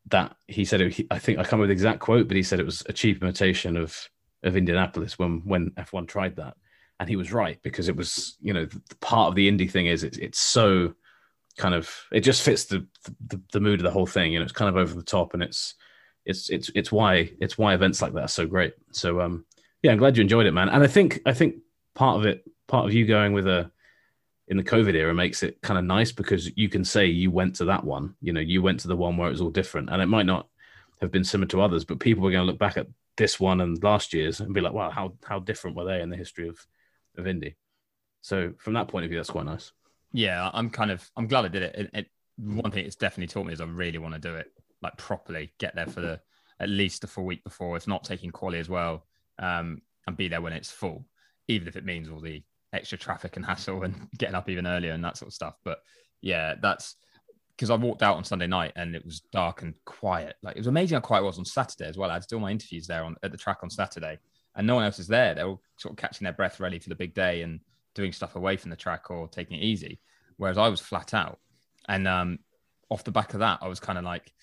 that 0.08 0.36
he 0.48 0.66
said 0.66 0.82
it, 0.82 1.08
I 1.12 1.20
think 1.20 1.38
I 1.38 1.44
can't 1.44 1.54
remember 1.54 1.68
the 1.68 1.74
exact 1.74 2.00
quote, 2.00 2.28
but 2.28 2.38
he 2.38 2.44
said 2.44 2.60
it 2.60 2.66
was 2.66 2.84
a 2.88 2.94
cheap 2.94 3.22
imitation 3.22 3.78
of 3.78 4.10
of 4.44 4.56
Indianapolis 4.56 5.18
when 5.18 5.42
when 5.46 5.72
F1 5.72 6.08
tried 6.08 6.36
that, 6.38 6.56
and 7.00 7.10
he 7.10 7.16
was 7.16 7.34
right 7.34 7.60
because 7.64 7.90
it 7.90 7.96
was 7.96 8.38
you 8.42 8.54
know 8.54 8.68
part 9.02 9.30
of 9.30 9.36
the 9.36 9.48
Indy 9.48 9.68
thing 9.68 9.88
is 9.88 10.04
it's 10.04 10.18
it's 10.18 10.40
so 10.40 10.94
kind 11.58 11.74
of 11.74 11.90
it 12.12 12.22
just 12.22 12.44
fits 12.44 12.66
the, 12.66 12.86
the 13.28 13.42
the 13.52 13.60
mood 13.60 13.80
of 13.80 13.84
the 13.84 13.92
whole 13.92 14.06
thing. 14.06 14.34
You 14.34 14.40
know, 14.40 14.44
it's 14.44 14.52
kind 14.52 14.70
of 14.70 14.78
over 14.78 14.94
the 14.94 15.04
top, 15.04 15.34
and 15.34 15.44
it's 15.44 15.76
it's 16.26 16.50
it's 16.50 16.70
it's 16.76 16.92
why 16.92 17.32
it's 17.40 17.58
why 17.58 17.74
events 17.74 18.02
like 18.02 18.14
that 18.14 18.22
are 18.22 18.28
so 18.28 18.46
great. 18.46 18.74
So 18.92 19.22
um 19.22 19.46
yeah, 19.82 19.92
I'm 19.92 19.98
glad 19.98 20.18
you 20.18 20.22
enjoyed 20.22 20.48
it, 20.48 20.52
man. 20.52 20.70
And 20.70 20.84
I 20.84 20.88
think 20.88 21.22
I 21.26 21.34
think 21.34 21.58
part 21.94 22.18
of 22.18 22.26
it, 22.26 22.44
part 22.68 22.86
of 22.86 22.94
you 22.94 23.06
going 23.06 23.34
with 23.34 23.48
a 23.48 23.72
in 24.48 24.58
the 24.58 24.64
COVID 24.64 24.94
era 24.94 25.14
makes 25.14 25.44
it 25.44 25.62
kind 25.62 25.78
of 25.78 25.86
nice 25.86 26.12
because 26.12 26.52
you 26.56 26.70
can 26.70 26.86
say 26.86 27.06
you 27.08 27.32
went 27.32 27.56
to 27.56 27.66
that 27.66 27.84
one. 27.84 28.16
You 28.22 28.34
know, 28.34 28.42
you 28.42 28.62
went 28.62 28.80
to 28.82 28.88
the 28.88 28.96
one 28.96 29.18
where 29.18 29.28
it 29.28 29.32
was 29.32 29.42
all 29.42 29.50
different, 29.50 29.90
and 29.90 30.02
it 30.02 30.08
might 30.08 30.26
not 30.26 30.48
have 31.02 31.12
been 31.12 31.24
similar 31.24 31.48
to 31.48 31.62
others, 31.62 31.84
but 31.84 32.00
people 32.00 32.26
are 32.28 32.32
going 32.32 32.46
to 32.46 32.52
look 32.52 32.60
back 32.60 32.78
at 32.78 32.88
this 33.18 33.40
one 33.40 33.62
and 33.62 33.82
last 33.84 34.14
year's 34.14 34.40
and 34.40 34.54
be 34.54 34.62
like, 34.62 34.74
wow, 34.74 34.90
how 34.90 35.14
how 35.26 35.40
different 35.40 35.76
were 35.76 35.86
they 35.86 36.02
in 36.02 36.10
the 36.10 36.18
history 36.18 36.48
of 36.48 36.60
of 37.18 37.28
Indy?" 37.28 37.56
So 38.22 38.54
from 38.58 38.74
that 38.74 38.88
point 38.88 39.06
of 39.06 39.10
view, 39.10 39.20
that's 39.20 39.30
quite 39.30 39.46
nice. 39.46 39.72
Yeah, 40.12 40.50
I'm 40.54 40.70
kind 40.70 40.92
of 40.92 41.10
I'm 41.18 41.28
glad 41.28 41.46
I 41.46 41.50
did 41.50 41.64
it. 41.64 41.76
it, 41.76 41.90
it 41.94 42.08
one 42.38 42.72
thing 42.72 42.86
it's 42.86 42.96
definitely 42.96 43.28
taught 43.28 43.46
me 43.46 43.54
is 43.54 43.62
I 43.62 43.66
really 43.66 43.98
want 43.98 44.14
to 44.14 44.20
do 44.20 44.36
it 44.36 44.52
like 44.82 44.98
properly, 44.98 45.54
get 45.58 45.76
there 45.76 45.88
for 45.88 46.02
the 46.02 46.20
at 46.60 46.70
least 46.70 47.02
the 47.02 47.08
full 47.08 47.26
week 47.26 47.44
before, 47.44 47.76
if 47.76 47.88
not 47.88 48.04
taking 48.04 48.32
quali 48.32 48.60
as 48.60 48.70
well, 48.70 49.06
um, 49.40 49.82
and 50.08 50.16
be 50.16 50.28
there 50.28 50.42
when 50.42 50.54
it's 50.54 50.72
full, 50.72 51.06
even 51.48 51.68
if 51.68 51.76
it 51.76 51.86
means 51.86 52.10
all 52.10 52.22
the 52.22 52.44
extra 52.76 52.98
traffic 52.98 53.38
and 53.38 53.46
hassle 53.46 53.84
and 53.84 54.08
getting 54.18 54.36
up 54.36 54.50
even 54.50 54.68
earlier 54.68 54.92
and 54.92 55.04
that 55.04 55.18
sort 55.18 55.28
of 55.28 55.34
stuff. 55.34 55.56
But 55.64 55.80
yeah, 56.22 56.56
that's 56.62 56.96
because 57.56 57.70
I 57.70 57.76
walked 57.76 58.04
out 58.04 58.18
on 58.18 58.24
Sunday 58.24 58.48
night 58.48 58.74
and 58.76 58.96
it 58.96 59.06
was 59.06 59.22
dark 59.32 59.62
and 59.62 59.74
quiet. 59.86 60.36
Like 60.44 60.56
it 60.56 60.60
was 60.60 60.68
amazing 60.68 60.96
how 60.96 61.02
quiet 61.02 61.22
it 61.22 61.26
was 61.26 61.40
on 61.40 61.46
Saturday 61.46 61.88
as 61.88 61.98
well. 61.98 62.10
I 62.10 62.14
had 62.14 62.24
to 62.24 62.28
do 62.28 62.36
all 62.36 62.42
my 62.42 62.52
interviews 62.52 62.88
there 62.88 63.04
on 63.04 63.16
at 63.24 63.32
the 63.32 63.38
track 63.38 63.60
on 63.64 63.70
Saturday, 63.70 64.20
and 64.56 64.68
no 64.68 64.76
one 64.76 64.84
else 64.84 65.00
is 65.00 65.08
there. 65.08 65.34
They're 65.34 65.48
all 65.48 65.62
sort 65.78 65.94
of 65.94 65.98
catching 65.98 66.26
their 66.26 66.34
breath, 66.34 66.60
ready 66.60 66.80
for 66.80 66.90
the 66.90 66.96
big 66.96 67.14
day 67.14 67.42
and 67.42 67.60
doing 67.94 68.12
stuff 68.12 68.36
away 68.36 68.58
from 68.58 68.72
the 68.72 68.76
track 68.76 69.10
or 69.10 69.28
taking 69.28 69.58
it 69.58 69.64
easy. 69.64 70.00
Whereas 70.38 70.58
I 70.58 70.68
was 70.68 70.82
flat 70.82 71.14
out, 71.14 71.40
and 71.88 72.08
um, 72.08 72.40
off 72.90 73.06
the 73.06 73.12
back 73.12 73.34
of 73.34 73.40
that, 73.40 73.60
I 73.62 73.68
was 73.68 73.80
kind 73.80 73.98
of 73.98 74.04
like, 74.04 74.34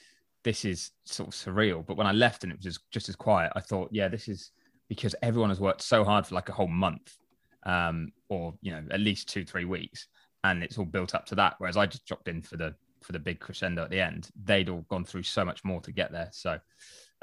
"This 0.43 0.65
is 0.65 0.91
sort 1.05 1.29
of 1.29 1.35
surreal." 1.35 1.85
But 1.85 1.99
when 1.99 2.07
I 2.07 2.13
left 2.13 2.45
and 2.45 2.53
it 2.53 2.57
was 2.57 2.65
just, 2.65 2.91
just 2.91 3.09
as 3.11 3.17
quiet, 3.17 3.53
I 3.55 3.61
thought, 3.61 3.91
"Yeah, 3.93 4.09
this 4.09 4.27
is 4.29 4.53
because 4.89 5.15
everyone 5.23 5.51
has 5.51 5.61
worked 5.61 5.83
so 5.83 6.05
hard 6.05 6.27
for 6.27 6.35
like 6.35 6.49
a 6.49 6.53
whole 6.53 6.69
month, 6.69 7.17
um, 7.65 8.13
or 8.29 8.55
you 8.61 8.73
know, 8.73 8.83
at 8.91 9.01
least 9.01 9.29
two, 9.29 9.45
three 9.45 9.65
weeks." 9.65 10.09
And 10.45 10.63
it's 10.65 10.77
all 10.77 10.85
built 10.85 11.15
up 11.15 11.27
to 11.27 11.35
that. 11.37 11.55
Whereas 11.59 11.77
I 11.77 11.87
just 11.87 12.07
dropped 12.07 12.29
in 12.29 12.43
for 12.43 12.57
the 12.57 12.75
for 13.03 13.13
the 13.13 13.19
big 13.19 13.41
crescendo 13.41 13.83
at 13.83 13.91
the 13.91 14.01
end. 14.01 14.31
They'd 14.45 14.69
all 14.69 14.85
gone 14.89 15.05
through 15.05 15.25
so 15.25 15.45
much 15.45 15.65
more 15.65 15.81
to 15.83 15.93
get 15.93 16.13
there. 16.13 16.29
So, 16.33 16.59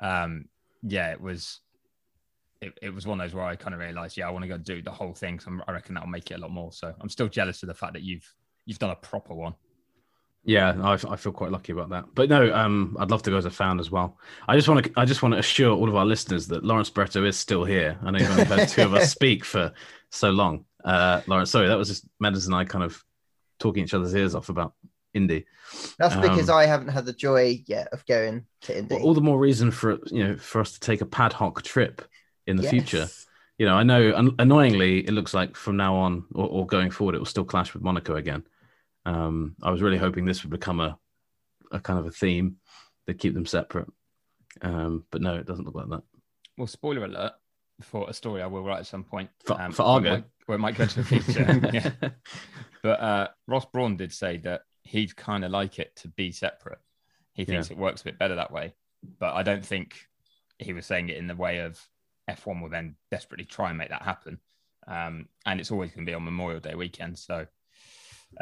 um, 0.02 0.46
yeah, 0.84 1.12
it 1.12 1.22
was 1.22 1.62
it, 2.62 2.78
it 2.82 2.94
was 2.94 3.08
one 3.08 3.20
of 3.20 3.26
those 3.26 3.36
where 3.36 3.46
I 3.46 3.56
kind 3.56 3.74
of 3.74 3.80
realized, 3.80 4.18
yeah, 4.18 4.28
I 4.28 4.32
want 4.32 4.44
to 4.44 4.50
go 4.50 4.58
do 4.58 4.82
the 4.82 4.92
whole 4.92 5.14
thing. 5.14 5.40
So 5.40 5.52
I 5.68 5.72
reckon 5.72 5.96
that'll 5.96 6.10
make 6.10 6.30
it 6.32 6.36
a 6.36 6.38
lot 6.40 6.52
more. 6.52 6.72
So 6.72 6.94
I'm 7.00 7.10
still 7.10 7.30
jealous 7.30 7.64
of 7.64 7.68
the 7.68 7.74
fact 7.74 7.94
that 7.94 8.04
you've 8.04 8.28
you've 8.66 8.80
done 8.80 8.92
a 8.92 8.96
proper 8.96 9.34
one. 9.34 9.56
Yeah, 10.46 10.76
I, 10.82 10.94
I 10.94 11.16
feel 11.16 11.32
quite 11.32 11.52
lucky 11.52 11.74
about 11.74 11.90
that. 11.90 12.06
But 12.16 12.30
no, 12.30 12.54
um, 12.56 12.96
I'd 13.00 13.12
love 13.12 13.22
to 13.24 13.30
go 13.30 13.38
as 13.38 13.46
a 13.46 13.52
fan 13.52 13.80
as 13.80 13.92
well. 13.92 14.18
I 14.48 14.56
just 14.56 14.68
want 14.70 14.86
to, 14.86 14.92
I 14.96 15.06
just 15.06 15.22
want 15.22 15.34
to 15.34 15.40
assure 15.40 15.76
all 15.76 15.90
of 15.90 15.96
our 15.96 16.06
listeners 16.06 16.48
that 16.48 16.64
Lawrence 16.64 16.90
Barretto 16.90 17.26
is 17.28 17.38
still 17.38 17.66
here. 17.66 17.98
I 18.04 18.12
know 18.12 18.20
you've 18.20 18.32
only 18.32 18.46
heard 18.46 18.68
two 18.70 18.84
of 18.84 18.94
us 18.94 19.12
speak 19.18 19.44
for 19.46 19.74
so 20.10 20.30
long. 20.32 20.66
Uh, 20.84 21.22
Lawrence, 21.28 21.52
sorry, 21.52 21.68
that 21.68 21.78
was 21.78 21.90
just 21.90 22.06
Medders 22.24 22.46
and 22.46 22.56
I 22.56 22.64
kind 22.64 22.84
of 22.84 23.04
talking 23.60 23.84
each 23.84 23.94
other's 23.94 24.16
ears 24.16 24.34
off 24.34 24.50
about 24.50 24.74
Indy. 25.14 25.46
That's 25.98 26.16
because 26.16 26.50
Um, 26.50 26.56
I 26.56 26.66
haven't 26.66 26.88
had 26.90 27.06
the 27.06 27.14
joy 27.14 27.62
yet 27.68 27.90
of 27.92 28.06
going 28.06 28.46
to 28.62 28.78
Indy. 28.78 28.96
Well, 28.96 29.04
all 29.04 29.14
the 29.14 29.22
more 29.22 29.38
reason 29.38 29.72
for 29.72 30.00
you 30.08 30.26
know 30.26 30.38
for 30.38 30.62
us 30.62 30.72
to 30.72 30.80
take 30.80 31.02
a 31.02 31.06
pad 31.06 31.34
hoc 31.34 31.62
trip 31.64 32.02
in 32.48 32.56
the 32.56 32.64
Yes. 32.64 32.72
future. 32.72 33.08
You 33.58 33.66
know, 33.66 33.76
I 33.76 33.84
know 33.84 34.14
an- 34.16 34.36
annoyingly, 34.40 35.00
it 35.06 35.12
looks 35.12 35.34
like 35.34 35.56
from 35.58 35.76
now 35.76 35.94
on 35.96 36.24
or, 36.34 36.48
or 36.48 36.66
going 36.66 36.92
forward, 36.92 37.14
it 37.16 37.18
will 37.20 37.26
still 37.26 37.44
clash 37.44 37.74
with 37.74 37.84
Monaco 37.84 38.16
again. 38.16 38.44
Um, 39.10 39.56
I 39.64 39.72
was 39.72 39.82
really 39.82 39.98
hoping 39.98 40.26
this 40.26 40.44
would 40.44 40.52
become 40.52 40.80
a, 40.80 40.98
a 41.72 41.80
kind 41.80 42.00
of 42.00 42.06
a 42.06 42.12
theme 42.12 42.58
that 43.08 43.20
keep 43.20 43.34
them 43.34 43.46
separate. 43.46 43.88
Um, 44.62 45.06
but 45.12 45.22
no, 45.22 45.36
it 45.36 45.46
doesn't 45.48 45.66
look 45.66 45.76
like 45.76 45.90
that. 45.90 46.04
Well, 46.58 46.68
spoiler 46.68 47.06
alert 47.06 47.34
for 47.82 48.10
a 48.10 48.14
story 48.14 48.42
I 48.42 48.48
will 48.48 48.64
write 48.64 48.80
at 48.80 48.88
some 48.88 49.04
point 49.04 49.30
For- 49.46 49.56
for 49.56 49.60
where 49.60 49.70
it 49.70 49.80
Argo. 49.80 50.10
might- 50.12 50.24
where 50.46 50.56
it 50.56 50.60
might 50.60 50.76
go 50.76 50.86
to 50.86 51.02
the 51.02 51.06
future. 51.06 51.70
yeah. 51.74 52.10
But 52.82 53.00
uh, 53.00 53.28
Ross 53.48 53.66
Brawn 53.66 53.98
did 53.98 54.12
say 54.12 54.38
that 54.38 54.62
he'd 54.84 55.16
kind 55.16 55.46
of 55.46 55.52
like 55.52 55.78
it 55.80 55.96
to 55.98 56.08
be 56.08 56.32
separate. 56.32 56.80
He 57.34 57.46
thinks 57.46 57.70
it 57.70 57.78
works 57.78 58.02
a 58.02 58.06
bit 58.06 58.18
better 58.20 58.36
that 58.36 58.52
way. 58.52 58.74
But 59.20 59.34
I 59.36 59.44
don't 59.44 59.64
think 59.66 59.96
he 60.58 60.74
was 60.74 60.86
saying 60.86 61.10
it 61.10 61.18
in 61.18 61.28
the 61.28 61.36
way 61.36 61.60
of 61.60 61.80
F1 62.30 62.62
will 62.62 62.70
then 62.70 62.96
desperately 63.12 63.46
try 63.46 63.70
and 63.70 63.78
make 63.78 63.90
that 63.90 64.02
happen. 64.02 64.40
Um, 64.88 65.28
and 65.46 65.60
it's 65.60 65.72
always 65.72 65.92
going 65.92 66.06
to 66.06 66.10
be 66.10 66.16
on 66.16 66.26
Memorial 66.26 66.60
Day 66.60 66.74
weekend. 66.76 67.18
So, 67.20 67.46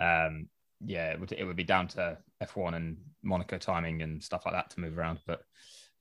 um, 0.01 0.47
yeah, 0.85 1.11
it 1.11 1.19
would 1.19 1.31
it 1.31 1.43
would 1.45 1.55
be 1.55 1.63
down 1.63 1.87
to 1.89 2.17
F1 2.43 2.75
and 2.75 2.97
Monaco 3.23 3.57
timing 3.57 4.01
and 4.01 4.23
stuff 4.23 4.43
like 4.45 4.53
that 4.53 4.69
to 4.71 4.79
move 4.79 4.97
around. 4.97 5.19
But 5.25 5.41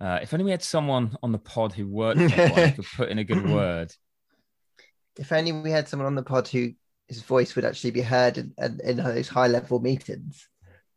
uh, 0.00 0.18
if 0.22 0.32
only 0.34 0.44
we 0.44 0.50
had 0.50 0.62
someone 0.62 1.16
on 1.22 1.32
the 1.32 1.38
pod 1.38 1.72
who 1.72 1.86
worked 1.86 2.20
at 2.20 2.30
F1 2.30 2.68
who 2.70 2.76
could 2.82 2.90
put 2.96 3.08
in 3.08 3.18
a 3.18 3.24
good 3.24 3.48
word. 3.50 3.92
If 5.18 5.32
only 5.32 5.52
we 5.52 5.70
had 5.70 5.88
someone 5.88 6.06
on 6.06 6.14
the 6.14 6.22
pod 6.22 6.46
who 6.48 6.72
his 7.08 7.22
voice 7.22 7.54
would 7.56 7.64
actually 7.64 7.92
be 7.92 8.02
heard 8.02 8.36
in, 8.36 8.52
in, 8.58 8.80
in 8.84 8.96
those 8.98 9.28
high 9.28 9.46
level 9.46 9.80
meetings. 9.80 10.48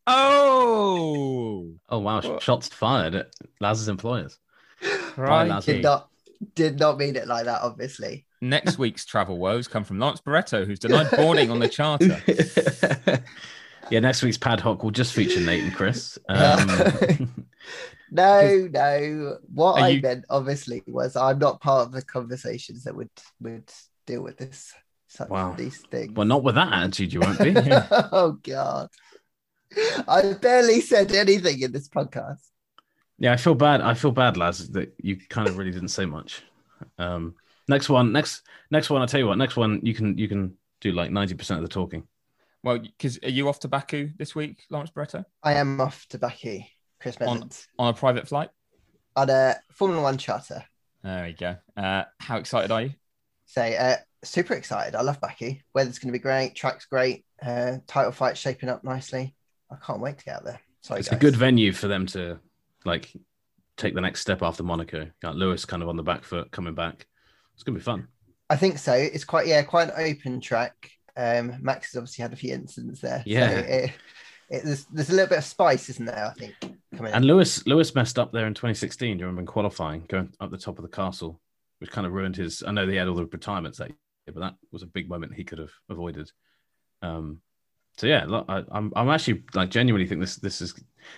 Oh, 0.08 1.72
Oh 1.88 2.00
wow, 2.00 2.20
What? 2.22 2.42
shots 2.42 2.68
fired 2.68 3.16
at 3.16 3.28
Laz's 3.62 3.88
employers. 3.88 4.38
right. 5.16 5.48
Laz. 5.48 5.66
Did 5.66 5.84
not 5.84 6.10
did 6.56 6.80
not 6.80 6.98
mean 6.98 7.16
it 7.16 7.28
like 7.28 7.46
that, 7.46 7.62
obviously. 7.62 8.26
Next 8.42 8.78
week's 8.78 9.06
travel 9.06 9.38
woes 9.38 9.68
come 9.68 9.84
from 9.84 10.00
Lance 10.00 10.22
Barretto, 10.22 10.66
who's 10.66 10.80
denied 10.80 11.12
boarding 11.16 11.52
on 11.52 11.60
the 11.60 11.68
charter. 11.68 12.22
yeah, 13.92 14.00
next 14.00 14.22
week's 14.24 14.38
pad 14.38 14.60
hoc 14.60 14.84
will 14.84 14.92
just 14.92 15.14
feature 15.14 15.40
Nate 15.40 15.64
and 15.64 15.74
Chris. 15.74 16.18
Um, 16.30 17.48
No, 18.12 18.68
no. 18.72 19.38
What 19.54 19.74
I 19.82 19.90
you- 19.90 20.02
meant 20.02 20.26
obviously 20.30 20.82
was 20.88 21.16
I'm 21.16 21.38
not 21.40 21.62
part 21.62 21.86
of 21.88 21.92
the 21.94 22.02
conversations 22.02 22.84
that 22.86 22.96
would 22.96 23.10
would 23.40 23.72
deal 24.08 24.22
with 24.24 24.38
this 24.38 24.74
such 25.08 25.30
Wow. 25.30 25.54
these 25.54 25.78
things. 25.92 26.14
well, 26.16 26.26
not 26.26 26.44
with 26.44 26.56
that 26.56 26.74
attitude, 26.74 27.14
you 27.14 27.20
won't 27.20 27.38
be. 27.40 27.54
oh 27.58 28.38
god. 28.44 28.90
I 30.08 30.34
barely 30.42 30.82
said 30.82 31.12
anything 31.12 31.62
in 31.62 31.72
this 31.72 31.88
podcast. 31.88 32.42
Yeah, 33.20 33.34
I 33.34 33.38
feel 33.38 33.54
bad. 33.54 33.82
I 33.82 33.94
feel 33.94 34.12
bad, 34.12 34.38
lads, 34.38 34.70
that 34.70 34.94
you 34.98 35.18
kind 35.30 35.48
of 35.48 35.58
really 35.58 35.72
didn't 35.72 35.90
say 35.90 36.06
much. 36.06 36.42
Um, 36.98 37.36
next 37.68 37.90
one, 37.90 38.12
next 38.12 38.42
next 38.72 38.90
one. 38.90 39.02
I'll 39.02 39.08
tell 39.08 39.20
you 39.20 39.28
what. 39.28 39.38
Next 39.38 39.56
one, 39.56 39.82
you 39.84 39.94
can 39.94 40.18
you 40.18 40.28
can 40.28 40.56
do 40.82 40.94
like 40.94 41.12
ninety 41.12 41.36
percent 41.36 41.60
of 41.60 41.64
the 41.70 41.74
talking. 41.74 42.08
Well, 42.64 42.80
because 42.80 43.20
are 43.24 43.30
you 43.30 43.48
off 43.48 43.60
to 43.62 43.68
Baku 43.68 44.10
this 44.18 44.36
week, 44.36 44.64
Lawrence 44.70 44.92
Barretto, 44.92 45.24
I 45.44 45.54
am 45.54 45.80
off 45.80 46.06
to 46.10 46.18
Baku, 46.18 46.60
Chris 47.00 47.20
Midlands, 47.20 47.68
on 47.78 47.90
a 47.90 47.94
private 47.94 48.28
flight? 48.28 48.50
on 49.16 49.30
a 49.30 49.56
Formula 49.74 50.02
One 50.02 50.18
charter. 50.18 50.64
There 51.04 51.24
we 51.26 51.34
go. 51.34 51.56
Uh, 51.76 52.04
how 52.20 52.38
excited 52.38 52.72
are 52.72 52.82
you? 52.84 52.94
So 53.46 53.62
uh, 53.62 53.96
super 54.24 54.54
excited. 54.54 54.96
I 54.96 55.02
love 55.02 55.20
Baku. 55.22 55.56
Weather's 55.74 56.00
going 56.00 56.10
to 56.10 56.18
be 56.18 56.22
great. 56.22 56.54
Track's 56.56 56.86
great. 56.86 57.26
Uh, 57.42 57.78
title 57.88 58.12
fight 58.12 58.38
shaping 58.38 58.70
up 58.70 58.84
nicely. 58.84 59.34
I 59.72 59.76
can't 59.86 60.02
wait 60.02 60.18
to 60.20 60.26
get 60.26 60.36
out 60.36 60.46
there. 60.46 60.60
Sorry, 60.82 61.00
It's 61.00 61.10
guys. 61.10 61.18
a 61.18 61.22
good 61.22 61.36
venue 61.36 61.72
for 61.74 61.88
them 61.88 62.06
to 62.08 62.40
like 62.86 63.12
take 63.78 63.96
the 63.96 64.02
next 64.02 64.22
step 64.22 64.42
after 64.42 64.64
Monaco. 64.64 65.10
Got 65.22 65.36
Lewis 65.36 65.66
kind 65.66 65.82
of 65.82 65.90
on 65.90 65.96
the 65.96 66.04
back 66.04 66.24
foot 66.24 66.52
coming 66.52 66.76
back. 66.76 67.08
It's 67.54 67.64
gonna 67.64 67.78
be 67.78 67.84
fun. 67.84 68.08
I 68.50 68.56
think 68.56 68.78
so. 68.78 68.94
It's 68.94 69.26
quite 69.26 69.48
yeah, 69.48 69.62
quite 69.64 69.90
an 69.90 69.94
open 69.98 70.42
track. 70.42 70.92
Um, 71.20 71.58
Max 71.62 71.92
has 71.92 71.98
obviously 71.98 72.22
had 72.22 72.34
a 72.34 72.38
few 72.38 72.54
incidents 72.54 73.02
there. 73.02 73.24
Yeah. 73.26 73.50
So 73.50 73.58
it, 73.58 73.92
it, 74.50 74.64
there's, 74.64 74.86
there's 74.86 75.10
a 75.10 75.14
little 75.14 75.28
bit 75.28 75.40
of 75.40 75.44
spice, 75.44 75.90
isn't 75.90 76.06
there? 76.06 76.26
I 76.26 76.40
think 76.40 76.56
coming 76.96 77.14
And 77.14 77.26
in. 77.26 77.28
Lewis 77.28 77.66
Lewis 77.68 77.94
messed 77.94 78.18
up 78.18 78.32
there 78.32 78.48
in 78.48 78.54
2016. 78.54 79.18
Do 79.18 79.22
you 79.22 79.26
remember 79.26 79.42
in 79.42 79.46
qualifying, 79.46 80.06
going 80.08 80.34
up 80.40 80.50
the 80.50 80.58
top 80.58 80.78
of 80.78 80.84
the 80.84 80.90
castle, 80.90 81.42
which 81.80 81.92
kind 81.92 82.08
of 82.08 82.14
ruined 82.14 82.38
his. 82.38 82.64
I 82.66 82.72
know 82.72 82.86
they 82.86 82.96
had 82.96 83.08
all 83.08 83.16
the 83.16 83.26
retirements 83.26 83.80
that 83.80 83.90
year, 83.90 83.98
but 84.34 84.40
that 84.40 84.56
was 84.72 84.84
a 84.84 84.88
big 84.88 85.10
moment 85.10 85.34
he 85.36 85.44
could 85.44 85.60
have 85.60 85.72
avoided. 85.90 86.32
Um, 87.02 87.42
so 87.98 88.08
yeah, 88.08 88.26
look, 88.26 88.46
I, 88.48 88.64
I'm 88.72 88.94
I'm 88.96 89.10
actually 89.10 89.44
like 89.54 89.70
genuinely 89.70 90.08
think 90.08 90.22
this 90.22 90.38
this 90.38 90.62
is 90.62 90.74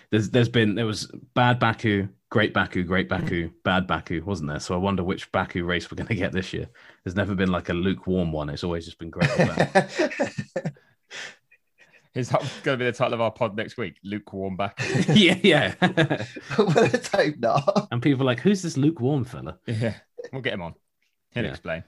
there's 0.09 0.29
there's 0.29 0.49
been 0.49 0.75
there 0.75 0.85
was 0.85 1.11
bad 1.35 1.59
Baku, 1.59 2.07
great 2.31 2.53
Baku, 2.53 2.83
great 2.83 3.07
Baku, 3.09 3.51
bad 3.63 3.85
Baku, 3.85 4.23
wasn't 4.25 4.49
there? 4.49 4.59
So 4.59 4.73
I 4.73 4.77
wonder 4.77 5.03
which 5.03 5.31
Baku 5.31 5.63
race 5.65 5.91
we're 5.91 5.97
going 5.97 6.07
to 6.09 6.15
get 6.15 6.31
this 6.31 6.51
year. 6.53 6.67
There's 7.03 7.15
never 7.15 7.35
been 7.35 7.51
like 7.51 7.69
a 7.69 7.73
lukewarm 7.73 8.31
one. 8.31 8.49
It's 8.49 8.63
always 8.63 8.85
just 8.85 8.97
been 8.97 9.09
great. 9.11 9.29
Is 12.13 12.27
that 12.29 12.41
going 12.63 12.77
to 12.77 12.83
be 12.83 12.85
the 12.85 12.91
title 12.91 13.13
of 13.13 13.21
our 13.21 13.31
pod 13.31 13.55
next 13.55 13.77
week? 13.77 13.95
Lukewarm 14.03 14.57
Baku. 14.57 14.83
yeah, 15.13 15.37
yeah. 15.41 15.75
well, 16.57 16.67
let's 16.75 17.07
hope 17.07 17.35
not. 17.37 17.87
and 17.89 18.01
people 18.01 18.23
are 18.23 18.25
like, 18.25 18.41
who's 18.41 18.61
this 18.61 18.75
lukewarm 18.75 19.23
fella? 19.23 19.59
yeah, 19.65 19.93
we'll 20.33 20.41
get 20.41 20.53
him 20.53 20.61
on. 20.61 20.73
He'll 21.33 21.45
Yeah. 21.45 21.51
explain. 21.51 21.83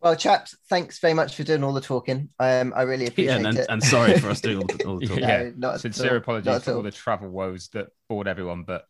Well, 0.00 0.14
chaps, 0.14 0.54
thanks 0.68 0.98
very 1.00 1.14
much 1.14 1.34
for 1.34 1.42
doing 1.44 1.64
all 1.64 1.72
the 1.72 1.80
talking. 1.80 2.28
Um, 2.38 2.72
I 2.76 2.82
really 2.82 3.04
Yeah, 3.04 3.08
appreciate 3.10 3.36
and, 3.36 3.46
and, 3.46 3.58
it. 3.58 3.66
and 3.70 3.82
sorry 3.82 4.16
for 4.18 4.28
us 4.28 4.40
doing 4.40 4.58
all 4.58 4.66
the, 4.66 4.84
all 4.84 4.98
the 5.00 5.06
talking. 5.06 5.22
Yeah. 5.24 5.42
No, 5.44 5.52
not 5.56 5.74
at 5.76 5.80
Sincere 5.80 6.10
all. 6.10 6.16
apologies 6.18 6.46
Not 6.46 6.56
at 6.56 6.62
for 6.64 6.70
all 6.72 6.76
all. 6.76 6.82
the 6.82 6.90
travel 6.92 7.30
woes 7.30 7.68
that 7.68 7.88
bored 8.08 8.28
everyone, 8.28 8.62
but 8.64 8.86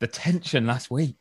the 0.00 0.06
tension 0.06 0.66
last 0.66 0.90
week. 0.90 1.16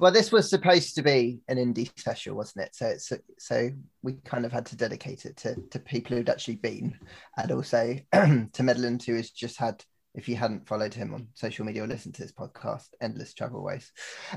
Well, 0.00 0.12
this 0.12 0.30
was 0.30 0.48
supposed 0.48 0.94
to 0.94 1.02
be 1.02 1.40
an 1.48 1.58
Indy 1.58 1.90
special, 1.96 2.36
wasn't 2.36 2.66
it? 2.66 2.74
So 2.74 2.86
it's 2.86 3.12
so 3.38 3.70
we 4.02 4.14
kind 4.24 4.46
of 4.46 4.52
had 4.52 4.66
to 4.66 4.76
dedicate 4.76 5.24
it 5.24 5.36
to 5.38 5.56
to 5.70 5.78
people 5.80 6.16
who'd 6.16 6.28
actually 6.28 6.56
been, 6.56 6.96
and 7.36 7.50
also 7.50 7.98
to 8.12 8.62
Medland, 8.62 9.04
who 9.04 9.14
has 9.14 9.30
just 9.30 9.58
had. 9.58 9.82
If 10.14 10.28
you 10.28 10.34
hadn't 10.34 10.66
followed 10.66 10.94
him 10.94 11.14
on 11.14 11.28
social 11.34 11.64
media 11.64 11.84
or 11.84 11.86
listened 11.86 12.14
to 12.14 12.22
his 12.22 12.32
podcast, 12.32 12.88
Endless 13.00 13.34
Travel 13.34 13.62
Ways. 13.62 13.92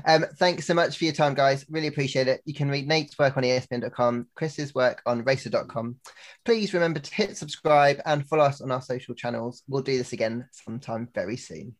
Um, 0.06 0.26
thanks 0.38 0.66
so 0.66 0.74
much 0.74 0.96
for 0.96 1.04
your 1.04 1.14
time, 1.14 1.34
guys. 1.34 1.64
Really 1.68 1.88
appreciate 1.88 2.28
it. 2.28 2.40
You 2.44 2.54
can 2.54 2.68
read 2.68 2.86
Nate's 2.86 3.18
work 3.18 3.36
on 3.36 3.42
ESPN.com, 3.42 4.28
Chris's 4.36 4.74
work 4.74 5.02
on 5.06 5.24
Racer.com. 5.24 5.96
Please 6.44 6.74
remember 6.74 7.00
to 7.00 7.14
hit 7.14 7.36
subscribe 7.36 8.00
and 8.04 8.28
follow 8.28 8.44
us 8.44 8.60
on 8.60 8.70
our 8.70 8.82
social 8.82 9.14
channels. 9.14 9.62
We'll 9.66 9.82
do 9.82 9.98
this 9.98 10.12
again 10.12 10.46
sometime 10.52 11.08
very 11.14 11.38
soon. 11.38 11.74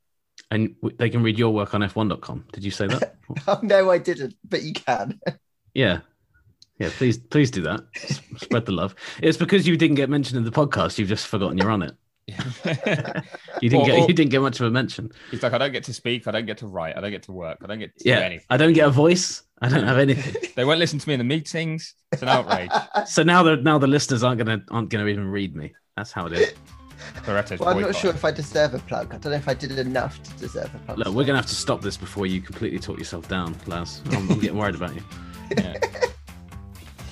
And 0.50 0.74
they 0.98 1.08
can 1.08 1.22
read 1.22 1.38
your 1.38 1.52
work 1.54 1.74
on 1.74 1.80
f1.com. 1.80 2.44
Did 2.52 2.62
you 2.64 2.70
say 2.70 2.86
that? 2.88 3.16
Oh, 3.46 3.58
no, 3.62 3.90
I 3.90 3.96
didn't, 3.96 4.34
but 4.46 4.62
you 4.62 4.74
can. 4.74 5.18
yeah. 5.72 6.00
Yeah, 6.78 6.90
please 6.98 7.16
please 7.16 7.50
do 7.50 7.62
that. 7.62 7.80
Spread 8.38 8.66
the 8.66 8.72
love. 8.72 8.94
It's 9.22 9.38
because 9.38 9.66
you 9.66 9.76
didn't 9.78 9.96
get 9.96 10.10
mentioned 10.10 10.36
in 10.36 10.44
the 10.44 10.50
podcast, 10.50 10.98
you've 10.98 11.08
just 11.08 11.26
forgotten 11.26 11.56
you're 11.56 11.70
on 11.70 11.82
it. 11.82 11.94
You 13.62 13.70
didn't 13.70 13.82
Or- 13.82 13.86
get 13.86 13.98
or- 14.00 14.08
you 14.08 14.14
didn't 14.14 14.30
get 14.30 14.40
much 14.42 14.58
of 14.60 14.66
a 14.66 14.70
mention. 14.70 15.10
He's 15.30 15.42
like, 15.42 15.52
I 15.52 15.58
don't 15.58 15.72
get 15.72 15.84
to 15.84 15.94
speak, 15.94 16.26
I 16.26 16.30
don't 16.32 16.46
get 16.46 16.58
to 16.58 16.66
write, 16.66 16.96
I 16.96 17.00
don't 17.00 17.10
get 17.12 17.22
to 17.24 17.32
work, 17.32 17.58
I 17.62 17.66
don't 17.68 17.78
get 17.78 17.96
to 17.98 18.04
do 18.04 18.10
Yeah. 18.10 18.18
anything. 18.18 18.46
I 18.50 18.56
don't 18.56 18.72
get 18.72 18.86
a 18.88 18.90
voice. 18.90 19.42
I 19.62 19.68
don't 19.68 19.84
have 19.84 19.98
anything. 19.98 20.50
They 20.56 20.64
won't 20.64 20.80
listen 20.80 20.98
to 20.98 21.08
me 21.08 21.14
in 21.14 21.18
the 21.18 21.24
meetings. 21.24 21.94
It's 22.10 22.22
an 22.22 22.28
outrage. 22.28 22.70
So 23.06 23.22
now 23.22 23.42
the 23.44 23.56
now 23.56 23.78
the 23.78 23.86
listeners 23.86 24.22
aren't 24.24 24.38
gonna 24.38 24.62
aren't 24.70 24.88
gonna 24.90 25.06
even 25.06 25.28
read 25.28 25.54
me. 25.54 25.72
That's 25.96 26.10
how 26.12 26.26
it 26.26 26.32
is. 26.32 26.52
Barretto's 27.25 27.61
Well, 27.61 27.68
I'm 27.70 27.81
not 27.81 27.94
sure 27.94 28.11
if 28.11 28.25
I 28.25 28.31
deserve 28.31 28.75
a 28.75 28.79
plug. 28.81 29.14
I 29.14 29.18
don't 29.18 29.33
know 29.33 29.38
if 29.38 29.48
I 29.48 29.55
did 29.55 29.79
enough 29.79 30.22
to 30.22 30.33
deserve 30.35 30.75
a 30.75 30.79
plug. 30.79 30.98
Look, 30.98 31.09
we're 31.14 31.25
gonna 31.25 31.38
have 31.38 31.46
to 31.46 31.55
stop 31.55 31.81
this 31.83 31.96
before 31.96 32.27
you 32.27 32.40
completely 32.40 32.79
talk 32.79 32.98
yourself 32.98 33.29
down, 33.29 33.57
Laz. 33.66 34.03
I'm, 34.07 34.31
I'm 34.31 34.38
getting 34.40 34.59
worried 34.59 34.75
about 34.75 34.94
you. 34.94 35.03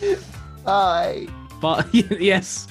Yeah. 0.03 0.17
Bye. 0.65 1.29
But 1.61 1.93
yes. 1.95 2.69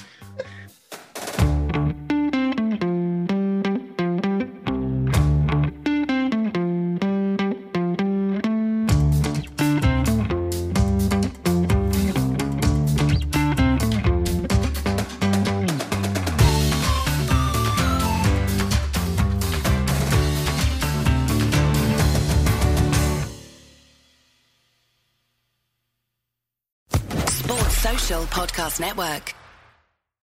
Network. 28.80 29.39